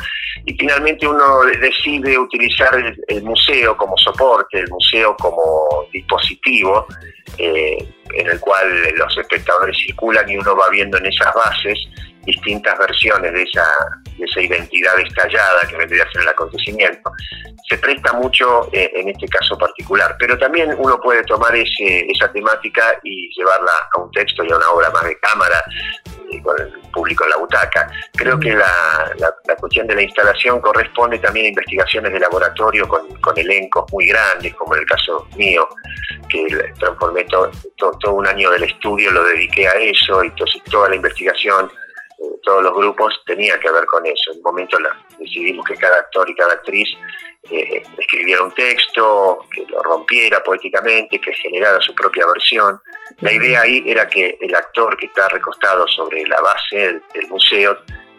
Y 0.46 0.56
finalmente 0.56 1.08
uno 1.08 1.42
decide 1.60 2.18
utilizar 2.18 2.96
el, 3.08 3.24
museo 3.24 3.76
como 3.76 3.98
soporte, 3.98 4.60
el 4.60 4.70
museo 4.70 5.16
como 5.18 5.88
dispositivo 5.92 6.86
eh, 7.38 7.78
en 8.14 8.28
el 8.28 8.40
cual 8.40 8.94
los 8.96 9.18
espectadores 9.18 9.76
circulan 9.78 10.30
y 10.30 10.38
uno 10.38 10.56
va 10.56 10.70
viendo 10.70 10.98
en 10.98 11.08
esas 11.08 11.34
bases 11.34 11.78
distintas 12.26 12.78
versiones 12.78 13.34
de 13.34 13.44
esa, 13.44 13.66
de 14.18 14.26
esa 14.26 14.42
identidad 14.42 15.00
estallada 15.00 15.62
que 15.70 15.78
vendría 15.78 16.04
a 16.04 16.12
ser 16.12 16.22
el 16.22 16.30
acontecimiento. 16.30 17.12
Se 17.70 17.78
presta 17.78 18.14
mucho 18.14 18.70
eh, 18.72 18.92
en 18.96 19.10
este 19.10 19.28
caso 19.28 19.58
particular, 19.58 20.16
pero 20.20 20.38
también 20.38 20.76
uno 20.78 21.00
puede 21.00 21.24
tomar 21.24 21.56
ese, 21.56 22.06
esa 22.10 22.32
temática 22.32 23.00
y 23.04 23.30
llevarla 23.36 23.72
a 23.96 24.02
un 24.02 24.12
texto 24.12 24.44
y 24.44 24.52
a 24.52 24.58
una 24.58 24.70
obra 24.70 24.90
más 24.92 25.04
de 25.04 25.18
cámara, 25.20 25.64
eh, 26.32 26.42
con 26.42 26.60
el 26.60 26.72
público 26.92 27.24
en 27.24 27.30
la 27.32 27.38
butaca. 27.38 27.88
Creo 28.14 28.40
que 28.40 28.54
la, 28.54 29.14
la, 29.18 29.56
cuestión 29.56 29.88
de 29.88 29.96
la 29.96 30.04
instalación 30.04 30.60
corresponde 30.62 31.20
también 31.20 31.48
a 31.48 31.50
investigaciones 31.50 32.12
de 32.14 32.20
laboratorio 32.20 32.88
con, 32.88 33.08
con 33.22 33.38
elencos 33.38 33.92
muy 33.92 34.08
grandes, 34.08 34.54
como 34.56 34.76
en 34.76 34.82
el 34.82 34.88
caso 34.88 35.28
mío, 35.36 35.68
que 36.30 36.46
transformé 36.80 37.24
todo, 37.26 37.52
todo, 37.78 38.14
un 38.14 38.28
año 38.28 38.50
del 38.52 38.64
estudio, 38.64 39.12
lo 39.12 39.24
dediqué 39.24 39.68
a 39.68 39.74
eso, 39.74 40.24
y 40.24 40.28
entonces 40.28 40.62
toda 40.64 40.90
la 40.90 40.96
investigación, 40.96 41.70
eh, 42.20 42.40
todos 42.44 42.64
los 42.64 42.74
grupos 42.74 43.22
tenía 43.26 43.60
que 43.60 43.72
ver 43.72 43.86
con 43.86 44.06
eso. 44.06 44.32
En 44.32 44.38
un 44.38 44.44
momento 44.44 44.78
decidimos 45.20 45.66
que 45.66 45.76
cada 45.76 45.98
actor 45.98 46.30
y 46.30 46.36
cada 46.36 46.54
actriz 46.54 46.88
eh, 47.52 47.84
escribiera 47.98 48.44
un 48.44 48.52
texto, 48.52 49.46
que 49.52 49.66
lo 49.68 49.82
rompiera 49.84 50.44
poéticamente, 50.44 51.20
que 51.20 51.34
generara 51.34 51.80
su 51.82 51.94
propia 51.94 52.26
versión. 52.28 52.80
La 53.22 53.32
idea 53.32 53.62
ahí 53.62 53.84
era 53.86 54.08
que 54.08 54.38
el 54.42 54.56
actor 54.56 54.98
que 54.98 55.08
está 55.08 55.30
recostado 55.30 55.88
sobre 55.88 56.26
la 56.26 56.40
base 56.42 57.02
del 57.14 57.28
museo 57.30 57.78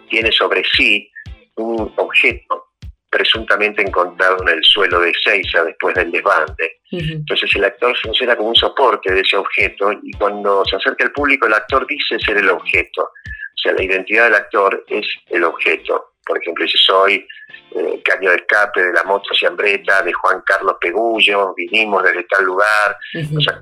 tiene 0.09 0.30
sobre 0.32 0.62
sí 0.76 1.11
un 1.56 1.92
objeto 1.96 2.66
presuntamente 3.11 3.82
encontrado 3.82 4.42
en 4.42 4.48
el 4.59 4.62
suelo 4.62 5.00
de 5.00 5.12
Seiza 5.24 5.64
después 5.64 5.94
del 5.94 6.11
desbande. 6.11 6.80
Entonces 6.90 7.50
el 7.54 7.64
actor 7.64 7.96
funciona 7.96 8.37
como 8.37 8.50
un 8.50 8.54
soporte 8.54 9.12
de 9.12 9.20
ese 9.20 9.37
objeto 9.37 9.90
y 10.02 10.12
cuando 10.12 10.64
se 10.66 10.76
acerca 10.76 11.04
al 11.04 11.12
público 11.12 11.46
el 11.46 11.54
actor 11.54 11.87
dice 11.87 12.18
ser 12.18 12.37
el 12.37 12.50
objeto. 12.50 13.11
O 13.57 13.62
sea, 13.62 13.73
la 13.73 13.83
identidad 13.83 14.25
del 14.25 14.35
actor 14.35 14.85
es 14.88 15.07
el 15.31 15.45
objeto. 15.45 16.12
Por 16.27 16.38
ejemplo, 16.38 16.64
dice 16.64 16.77
soy 16.85 17.27
eh, 17.71 18.03
caño 18.05 18.31
de 18.31 18.37
escape 18.37 18.83
de 18.83 18.92
la 18.92 19.05
moto 19.05 19.35
Ciambreta, 19.35 20.03
de 20.03 20.12
Juan 20.12 20.42
Carlos 20.45 20.77
Pegullo, 20.81 21.55
vinimos 21.55 22.03
desde 22.03 22.25
tal 22.25 22.45
lugar, 22.45 22.97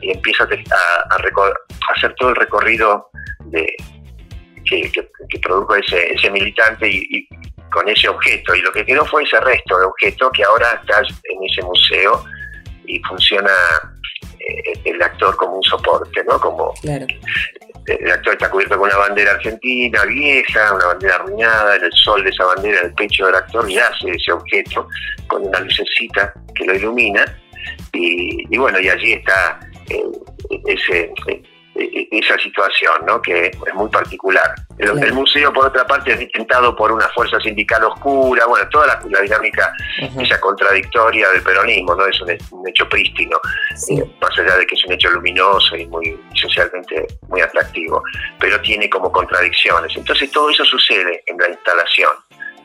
y 0.01 0.11
empieza 0.11 0.45
a, 0.45 1.93
hacer 1.95 2.15
todo 2.15 2.31
el 2.31 2.37
recorrido 2.37 3.11
de, 3.47 3.67
que, 4.65 4.91
produjo 5.43 5.77
ese, 5.77 6.31
militante 6.31 6.89
y, 6.89 7.29
con 7.71 7.89
ese 7.89 8.09
objeto. 8.09 8.55
Y 8.55 8.63
lo 8.63 8.73
que 8.73 8.85
quedó 8.85 9.05
fue 9.05 9.23
ese 9.23 9.41
resto 9.41 9.79
de 9.79 9.87
objeto 9.87 10.31
que 10.31 10.45
ahora 10.45 10.81
está 10.81 11.01
en 11.01 11.45
ese 11.45 11.63
museo 11.63 12.25
y 12.87 13.01
funciona 13.01 13.53
eh, 14.39 14.81
el 14.85 15.03
actor 15.03 15.37
como 15.37 15.57
un 15.57 15.63
soporte, 15.63 16.25
¿no? 16.25 16.39
Como 16.41 16.73
el 17.87 18.11
actor 18.11 18.33
está 18.33 18.51
cubierto 18.51 18.79
con 18.79 18.89
una 18.89 18.97
bandera 18.97 19.33
argentina 19.33 20.05
vieja, 20.05 20.73
una 20.75 20.87
bandera 20.87 21.17
arruinada, 21.17 21.77
en 21.77 21.85
el 21.85 21.93
sol 21.93 22.25
de 22.25 22.31
esa 22.31 22.45
bandera, 22.47 22.81
en 22.81 22.87
el 22.87 22.95
pecho 22.95 23.27
del 23.27 23.35
actor 23.35 23.69
yace 23.69 24.11
ese 24.11 24.33
objeto 24.33 24.89
con 25.27 25.47
una 25.47 25.61
lucecita 25.61 26.33
que 26.55 26.65
lo 26.65 26.75
ilumina. 26.75 27.25
Y, 27.93 28.57
bueno, 28.57 28.79
y 28.81 28.89
allí 28.89 29.13
está 29.13 29.61
eh, 29.89 30.05
ese, 30.67 31.13
eh, 31.29 31.43
esa 31.75 32.39
situación, 32.39 33.05
¿no? 33.07 33.21
que 33.21 33.47
es 33.47 33.75
muy 33.75 33.89
particular. 33.89 34.55
El, 34.79 35.13
museo, 35.13 35.53
por 35.53 35.67
otra 35.67 35.87
parte, 35.87 36.13
es 36.13 36.21
intentado 36.21 36.75
por 36.75 36.93
una 36.93 37.09
fuerza 37.09 37.39
sindical 37.41 37.85
oscura, 37.85 38.47
bueno, 38.47 38.69
toda 38.69 38.87
la, 38.87 39.21
dinámica, 39.21 39.73
esa 40.19 40.41
contradictoria 40.41 41.29
del 41.31 41.43
peronismo, 41.43 41.95
¿no? 41.95 42.07
Es 42.07 42.21
un, 42.21 42.69
hecho 42.69 42.89
prístino, 42.89 43.39
eh, 43.91 44.05
más 44.21 44.39
allá 44.39 44.57
de 44.57 44.67
que 44.67 44.75
es 44.75 44.85
un 44.85 44.93
hecho 44.93 45.11
luminoso 45.11 45.77
y 45.77 45.87
muy 45.87 46.19
socialmente 46.35 47.07
muy 47.29 47.41
atractivo, 47.41 48.03
pero 48.39 48.61
tiene 48.61 48.89
como 48.91 49.11
contradicciones. 49.11 49.97
Entonces 49.97 50.31
todo 50.31 50.51
eso 50.51 50.65
sucede 50.65 51.23
en 51.27 51.39
la 51.39 51.49
instalación 51.49 52.13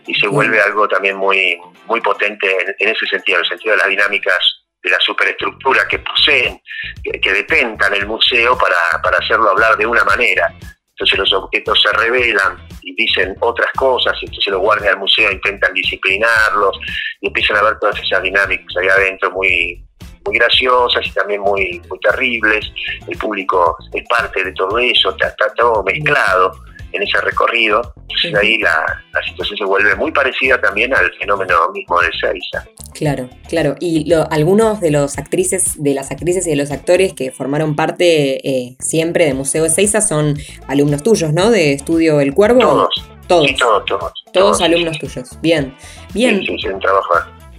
y 0.08 0.16
se 0.16 0.28
vuelve 0.28 0.60
algo 0.62 0.88
también 0.88 1.16
muy, 1.18 1.60
muy 1.86 2.02
potente 2.02 2.50
en, 2.50 2.76
en 2.80 2.96
ese 2.96 3.06
sentido, 3.08 3.38
en 3.38 3.44
el 3.44 3.50
sentido 3.50 3.72
de 3.74 3.78
las 3.78 3.90
dinámicas 3.90 4.59
de 4.84 4.90
la 4.90 5.00
superestructura 5.00 5.88
que 5.88 6.00
poseen, 6.00 6.62
que, 7.04 7.34
dependan 7.34 7.94
el 7.94 8.08
museo 8.08 8.58
para, 8.58 9.02
para 9.02 9.18
hacerlo 9.18 9.50
hablar 9.50 9.78
de 9.78 9.86
una 9.86 10.04
manera. 10.04 10.54
Entonces 10.92 11.20
los 11.20 11.34
objetos 11.34 11.82
se 11.82 11.98
revelan 11.98 12.58
y 12.82 12.94
dicen 12.96 13.36
otras 13.40 13.72
cosas, 13.74 14.14
entonces 14.22 14.48
los 14.48 14.62
guardias 14.62 14.92
del 14.92 15.00
museo 15.00 15.32
intentan 15.32 15.74
disciplinarlos 15.74 16.78
y 17.22 17.28
empiezan 17.28 17.58
a 17.58 17.64
ver 17.64 17.80
todas 17.80 17.98
esas 18.00 18.22
dinámicas 18.22 18.68
ahí 18.78 18.88
adentro 18.88 19.32
muy, 19.32 19.82
muy 20.26 20.38
graciosas 20.38 21.06
y 21.06 21.12
también 21.12 21.42
muy, 21.42 21.82
muy 21.90 22.00
terribles. 22.00 22.70
El 23.08 23.18
público 23.18 23.78
es 23.94 24.04
parte 24.10 24.44
de 24.44 24.52
todo 24.54 24.78
eso, 24.78 25.12
está, 25.12 25.28
está 25.28 25.54
todo 25.54 25.84
mezclado 25.84 26.52
en 26.92 27.04
ese 27.04 27.20
recorrido. 27.22 27.94
Entonces 28.02 28.36
ahí 28.36 28.58
la, 28.58 29.04
la, 29.14 29.22
situación 29.24 29.58
se 29.58 29.66
vuelve 29.66 29.96
muy 29.96 30.12
parecida 30.12 30.60
también 30.60 30.94
al 30.94 31.12
fenómeno 31.14 31.70
mismo 31.74 32.00
de 32.02 32.10
Seiza. 32.20 32.66
Claro, 32.94 33.30
claro. 33.48 33.76
Y 33.80 34.12
algunos 34.32 34.80
de 34.80 34.92
los 34.92 35.18
actrices, 35.18 35.82
de 35.82 35.94
las 35.94 36.12
actrices 36.12 36.46
y 36.48 36.52
de 36.52 36.56
los 36.56 36.72
actores 36.72 37.14
que 37.14 37.32
formaron 37.32 37.76
parte 37.76 38.48
eh, 38.48 38.76
siempre 38.80 39.26
de 39.26 39.34
Museo 39.34 39.64
de 39.64 39.70
Seiza 39.70 40.02
son 40.02 40.38
alumnos 40.68 41.04
tuyos, 41.04 41.34
¿no? 41.34 41.52
De 41.52 41.74
Estudio 41.74 42.20
El 42.20 42.34
Cuervo. 42.34 42.60
Todos. 42.60 43.06
Todos. 43.28 43.48
Sí, 43.48 43.56
todos, 43.56 43.86
todos, 43.86 44.12
todos. 44.34 44.62
alumnos 44.62 44.98
tuyos. 44.98 45.40
Bien. 45.40 45.76
Bien. 46.14 46.42
Sí, 46.42 46.58
sí, 46.60 46.68
un 46.68 46.80
trabajo 46.80 47.14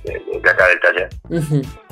de 0.04 0.48
acá. 0.48 1.08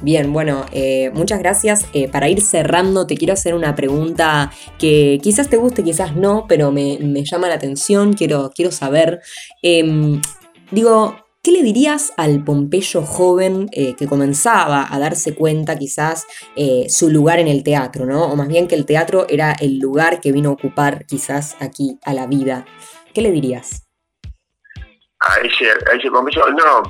Bien, 0.02 0.32
bueno, 0.32 0.66
eh, 0.72 1.10
muchas 1.14 1.38
gracias. 1.38 1.86
Eh, 1.92 2.08
para 2.08 2.28
ir 2.28 2.40
cerrando, 2.40 3.06
te 3.06 3.16
quiero 3.16 3.34
hacer 3.34 3.54
una 3.54 3.74
pregunta 3.74 4.52
que 4.78 5.18
quizás 5.22 5.48
te 5.48 5.56
guste, 5.56 5.82
quizás 5.82 6.16
no, 6.16 6.46
pero 6.48 6.72
me, 6.72 6.98
llama 7.24 7.48
la 7.48 7.54
atención, 7.54 8.12
quiero, 8.12 8.50
quiero 8.54 8.70
saber. 8.70 9.20
Em, 9.62 10.20
digo, 10.70 11.16
¿Qué 11.40 11.52
le 11.52 11.62
dirías 11.62 12.12
al 12.16 12.44
Pompeyo 12.44 13.02
joven 13.02 13.70
eh, 13.72 13.94
que 13.94 14.06
comenzaba 14.06 14.86
a 14.92 14.98
darse 14.98 15.34
cuenta 15.34 15.78
quizás 15.78 16.26
su 16.88 17.08
lugar 17.08 17.38
en 17.38 17.46
el 17.46 17.62
teatro, 17.62 18.04
¿no? 18.04 18.24
O 18.24 18.36
más 18.36 18.48
bien 18.48 18.66
que 18.66 18.74
el 18.74 18.84
teatro 18.84 19.24
era 19.30 19.52
el 19.52 19.78
lugar 19.78 20.20
que 20.20 20.32
vino 20.32 20.50
a 20.50 20.52
ocupar 20.52 21.06
quizás 21.06 21.56
aquí 21.60 21.96
a 22.04 22.12
la 22.12 22.26
vida. 22.26 22.66
¿Qué 23.14 23.22
le 23.22 23.30
dirías? 23.30 23.87
A 25.20 25.40
ese, 25.40 25.70
a 25.70 25.94
ese 25.94 26.10
no, 26.10 26.82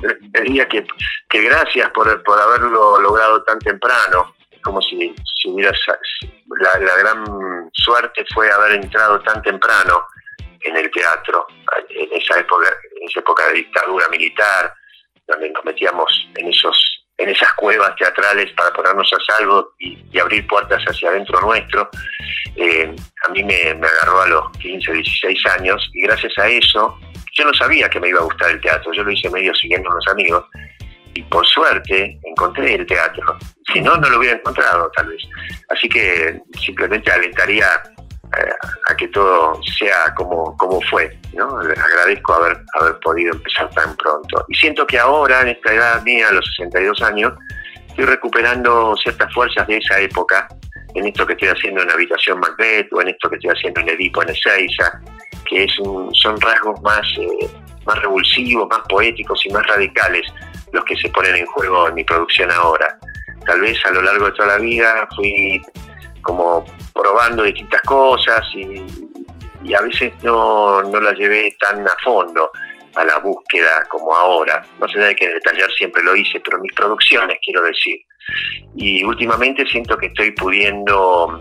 diría 0.43 0.67
que, 0.67 0.85
que 1.29 1.41
gracias 1.41 1.89
por, 1.91 2.23
por 2.23 2.39
haberlo 2.39 2.99
logrado 2.99 3.43
tan 3.43 3.59
temprano, 3.59 4.35
como 4.63 4.81
si, 4.81 5.15
si 5.41 5.49
hubiera, 5.49 5.71
la, 6.59 6.79
la 6.79 6.95
gran 6.97 7.69
suerte 7.73 8.25
fue 8.33 8.51
haber 8.51 8.73
entrado 8.73 9.19
tan 9.21 9.41
temprano 9.41 10.05
en 10.61 10.77
el 10.77 10.91
teatro, 10.91 11.47
en 11.89 12.09
esa 12.11 12.39
época, 12.39 12.69
en 12.99 13.09
esa 13.09 13.19
época 13.19 13.47
de 13.47 13.53
dictadura 13.53 14.07
militar, 14.09 14.73
donde 15.27 15.49
nos 15.49 15.63
metíamos 15.65 16.29
en 16.35 16.49
esos 16.49 16.95
en 17.17 17.27
esas 17.27 17.51
cuevas 17.55 17.93
teatrales 17.97 18.49
para 18.53 18.71
ponernos 18.71 19.11
a 19.11 19.33
salvo 19.33 19.73
y, 19.77 20.17
abrir 20.17 20.47
puertas 20.47 20.81
hacia 20.85 21.09
adentro 21.09 21.41
nuestro. 21.41 21.89
Eh, 22.55 22.95
a 23.27 23.31
mí 23.31 23.43
me, 23.43 23.75
me, 23.75 23.87
agarró 23.87 24.21
a 24.21 24.27
los 24.27 24.51
15, 24.59 24.93
16 24.93 25.45
años 25.47 25.89
y 25.93 26.03
gracias 26.03 26.37
a 26.37 26.47
eso 26.47 26.97
yo 27.39 27.45
no 27.45 27.53
sabía 27.53 27.89
que 27.89 27.99
me 27.99 28.09
iba 28.09 28.19
a 28.19 28.23
gustar 28.23 28.51
el 28.51 28.61
teatro, 28.61 28.91
yo 28.91 29.03
lo 29.03 29.11
hice 29.11 29.29
medio 29.29 29.53
siguiendo 29.55 29.89
a 29.89 29.93
unos 29.93 30.07
amigos 30.09 30.45
y 31.13 31.23
por 31.23 31.45
suerte 31.45 32.19
encontré 32.23 32.75
el 32.75 32.85
teatro. 32.85 33.37
Si 33.73 33.81
no, 33.81 33.95
no 33.95 34.09
lo 34.09 34.19
hubiera 34.19 34.37
encontrado 34.37 34.91
tal 34.95 35.07
vez. 35.07 35.21
Así 35.69 35.87
que 35.87 36.41
simplemente 36.59 37.11
alentaría 37.11 37.67
eh, 38.37 38.53
a 38.89 38.95
que 38.95 39.07
todo 39.07 39.59
sea 39.77 40.13
como, 40.15 40.55
como 40.57 40.81
fue. 40.81 41.17
¿no? 41.33 41.57
Agradezco 41.59 42.33
haber, 42.33 42.61
haber 42.79 42.99
podido 42.99 43.33
empezar 43.33 43.69
tan 43.71 43.95
pronto. 43.95 44.45
Y 44.49 44.55
siento 44.55 44.85
que 44.85 44.99
ahora, 44.99 45.41
en 45.41 45.49
esta 45.49 45.73
edad 45.73 46.03
mía, 46.03 46.27
a 46.29 46.33
los 46.33 46.45
62 46.57 47.01
años, 47.01 47.33
estoy 47.87 48.05
recuperando 48.05 48.95
ciertas 48.97 49.33
fuerzas 49.33 49.65
de 49.67 49.77
esa 49.77 49.99
época, 49.99 50.47
en 50.93 51.05
esto 51.05 51.25
que 51.25 51.33
estoy 51.33 51.49
haciendo 51.49 51.81
en 51.81 51.91
Habitación 51.91 52.39
Macbeth 52.39 52.91
o 52.93 53.01
en 53.01 53.09
esto 53.09 53.29
que 53.29 53.35
estoy 53.35 53.51
haciendo 53.51 53.81
en 53.81 53.89
Edipo 53.89 54.21
en 54.23 54.29
Ezeiza, 54.29 55.01
que 55.49 55.63
es 55.63 55.71
son 55.75 56.39
rasgos 56.41 56.81
más, 56.81 57.01
eh, 57.17 57.49
más 57.85 57.99
revulsivos, 58.01 58.67
más 58.69 58.81
poéticos 58.87 59.43
y 59.45 59.49
más 59.49 59.65
radicales 59.67 60.25
los 60.71 60.85
que 60.85 60.95
se 60.97 61.09
ponen 61.09 61.35
en 61.35 61.45
juego 61.47 61.87
en 61.87 61.95
mi 61.95 62.03
producción 62.03 62.51
ahora. 62.51 62.97
Tal 63.45 63.61
vez 63.61 63.83
a 63.85 63.91
lo 63.91 64.01
largo 64.01 64.25
de 64.25 64.31
toda 64.33 64.49
la 64.49 64.57
vida 64.57 65.07
fui 65.15 65.61
como 66.21 66.63
probando 66.93 67.43
distintas 67.43 67.81
cosas 67.81 68.45
y, 68.53 69.73
a 69.73 69.81
veces 69.81 70.13
no, 70.23 70.81
no 70.83 71.01
las 71.01 71.17
llevé 71.17 71.55
tan 71.59 71.85
a 71.85 71.95
fondo 72.03 72.51
a 72.95 73.03
la 73.03 73.17
búsqueda 73.19 73.85
como 73.89 74.15
ahora. 74.15 74.63
No 74.79 74.87
sé 74.87 74.99
de 74.99 75.15
qué 75.15 75.27
detallar 75.27 75.69
siempre 75.71 76.03
lo 76.03 76.15
hice, 76.15 76.39
pero 76.39 76.59
mis 76.59 76.73
producciones 76.73 77.37
quiero 77.43 77.61
decir. 77.63 77.99
Y 78.75 79.03
últimamente 79.03 79.65
siento 79.65 79.97
que 79.97 80.07
estoy 80.07 80.31
pudiendo 80.31 81.39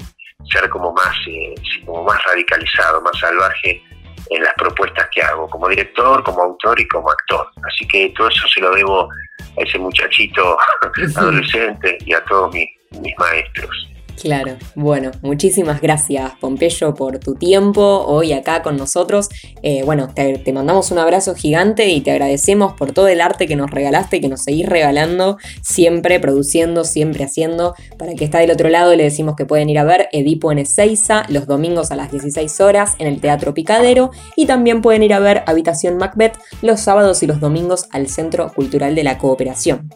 ser 0.50 0.68
como 0.70 0.92
más, 0.92 1.14
eh, 1.28 1.54
como 1.84 2.04
más 2.04 2.22
radicalizado, 2.24 3.00
más 3.02 3.18
salvaje 3.18 3.82
en 4.30 4.42
las 4.42 4.54
propuestas 4.54 5.08
que 5.12 5.22
hago, 5.22 5.48
como 5.48 5.68
director, 5.68 6.22
como 6.22 6.42
autor 6.42 6.80
y 6.80 6.88
como 6.88 7.10
actor. 7.10 7.46
Así 7.66 7.86
que 7.88 8.12
todo 8.16 8.28
eso 8.28 8.46
se 8.48 8.60
lo 8.60 8.74
debo 8.74 9.02
a 9.02 9.62
ese 9.62 9.78
muchachito 9.78 10.58
adolescente 11.16 11.98
y 12.04 12.12
a 12.12 12.24
todos 12.24 12.52
mis, 12.52 12.68
mis 13.00 13.16
maestros. 13.18 13.88
Claro, 14.20 14.56
bueno, 14.74 15.12
muchísimas 15.22 15.80
gracias 15.80 16.32
Pompeyo 16.40 16.94
por 16.94 17.18
tu 17.18 17.34
tiempo 17.34 18.04
hoy 18.06 18.32
acá 18.32 18.62
con 18.62 18.76
nosotros. 18.76 19.28
Eh, 19.62 19.82
bueno, 19.84 20.08
te, 20.12 20.52
mandamos 20.52 20.90
un 20.90 20.98
abrazo 20.98 21.34
gigante 21.34 21.88
y 21.88 22.00
te 22.00 22.10
agradecemos 22.10 22.72
por 22.72 22.92
todo 22.92 23.08
el 23.08 23.20
arte 23.20 23.46
que 23.46 23.54
nos 23.54 23.70
regalaste 23.70 24.16
y 24.16 24.20
que 24.20 24.28
nos 24.28 24.42
seguís 24.42 24.66
regalando, 24.66 25.38
siempre 25.62 26.18
produciendo, 26.18 26.84
siempre 26.84 27.24
haciendo. 27.24 27.74
Para 27.96 28.14
que 28.14 28.24
está 28.24 28.38
del 28.40 28.50
otro 28.50 28.68
lado 28.68 28.96
le 28.96 29.04
decimos 29.04 29.36
que 29.36 29.46
pueden 29.46 29.70
ir 29.70 29.78
a 29.78 29.84
ver 29.84 30.08
Edipo 30.12 30.50
en 30.50 30.58
Ezeiza 30.58 31.24
los 31.28 31.46
domingos 31.46 31.90
a 31.90 31.96
las 31.96 32.10
16 32.10 32.60
horas 32.60 32.94
en 32.98 33.06
el 33.06 33.20
Teatro 33.20 33.54
Picadero 33.54 34.10
y 34.34 34.46
también 34.46 34.82
pueden 34.82 35.02
ir 35.02 35.14
a 35.14 35.20
ver 35.20 35.44
Habitación 35.46 35.96
Macbeth 35.96 36.38
los 36.62 36.80
sábados 36.80 37.22
y 37.22 37.26
los 37.26 37.40
domingos 37.40 37.86
al 37.92 38.08
Centro 38.08 38.52
Cultural 38.52 38.94
de 38.94 39.04
la 39.04 39.18
Cooperación. 39.18 39.90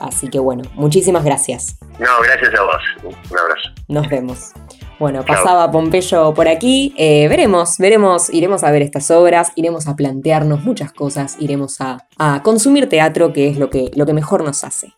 Así 0.00 0.28
que 0.28 0.38
bueno, 0.38 0.62
muchísimas 0.74 1.24
gracias. 1.24 1.76
No, 1.98 2.08
gracias 2.22 2.54
a 2.58 2.62
vos. 2.62 3.14
Un 3.30 3.38
abrazo. 3.38 3.68
Nos 3.88 4.08
vemos. 4.08 4.52
Bueno, 4.98 5.24
pasaba 5.24 5.70
Pompeyo 5.70 6.34
por 6.34 6.46
aquí. 6.46 6.94
Eh, 6.98 7.26
veremos, 7.28 7.78
veremos, 7.78 8.28
iremos 8.28 8.64
a 8.64 8.70
ver 8.70 8.82
estas 8.82 9.10
obras, 9.10 9.50
iremos 9.54 9.86
a 9.86 9.96
plantearnos 9.96 10.62
muchas 10.62 10.92
cosas, 10.92 11.36
iremos 11.40 11.80
a, 11.80 12.06
a 12.18 12.42
consumir 12.42 12.86
teatro, 12.86 13.32
que 13.32 13.48
es 13.48 13.56
lo 13.56 13.70
que, 13.70 13.90
lo 13.94 14.04
que 14.04 14.12
mejor 14.12 14.44
nos 14.44 14.62
hace. 14.62 14.94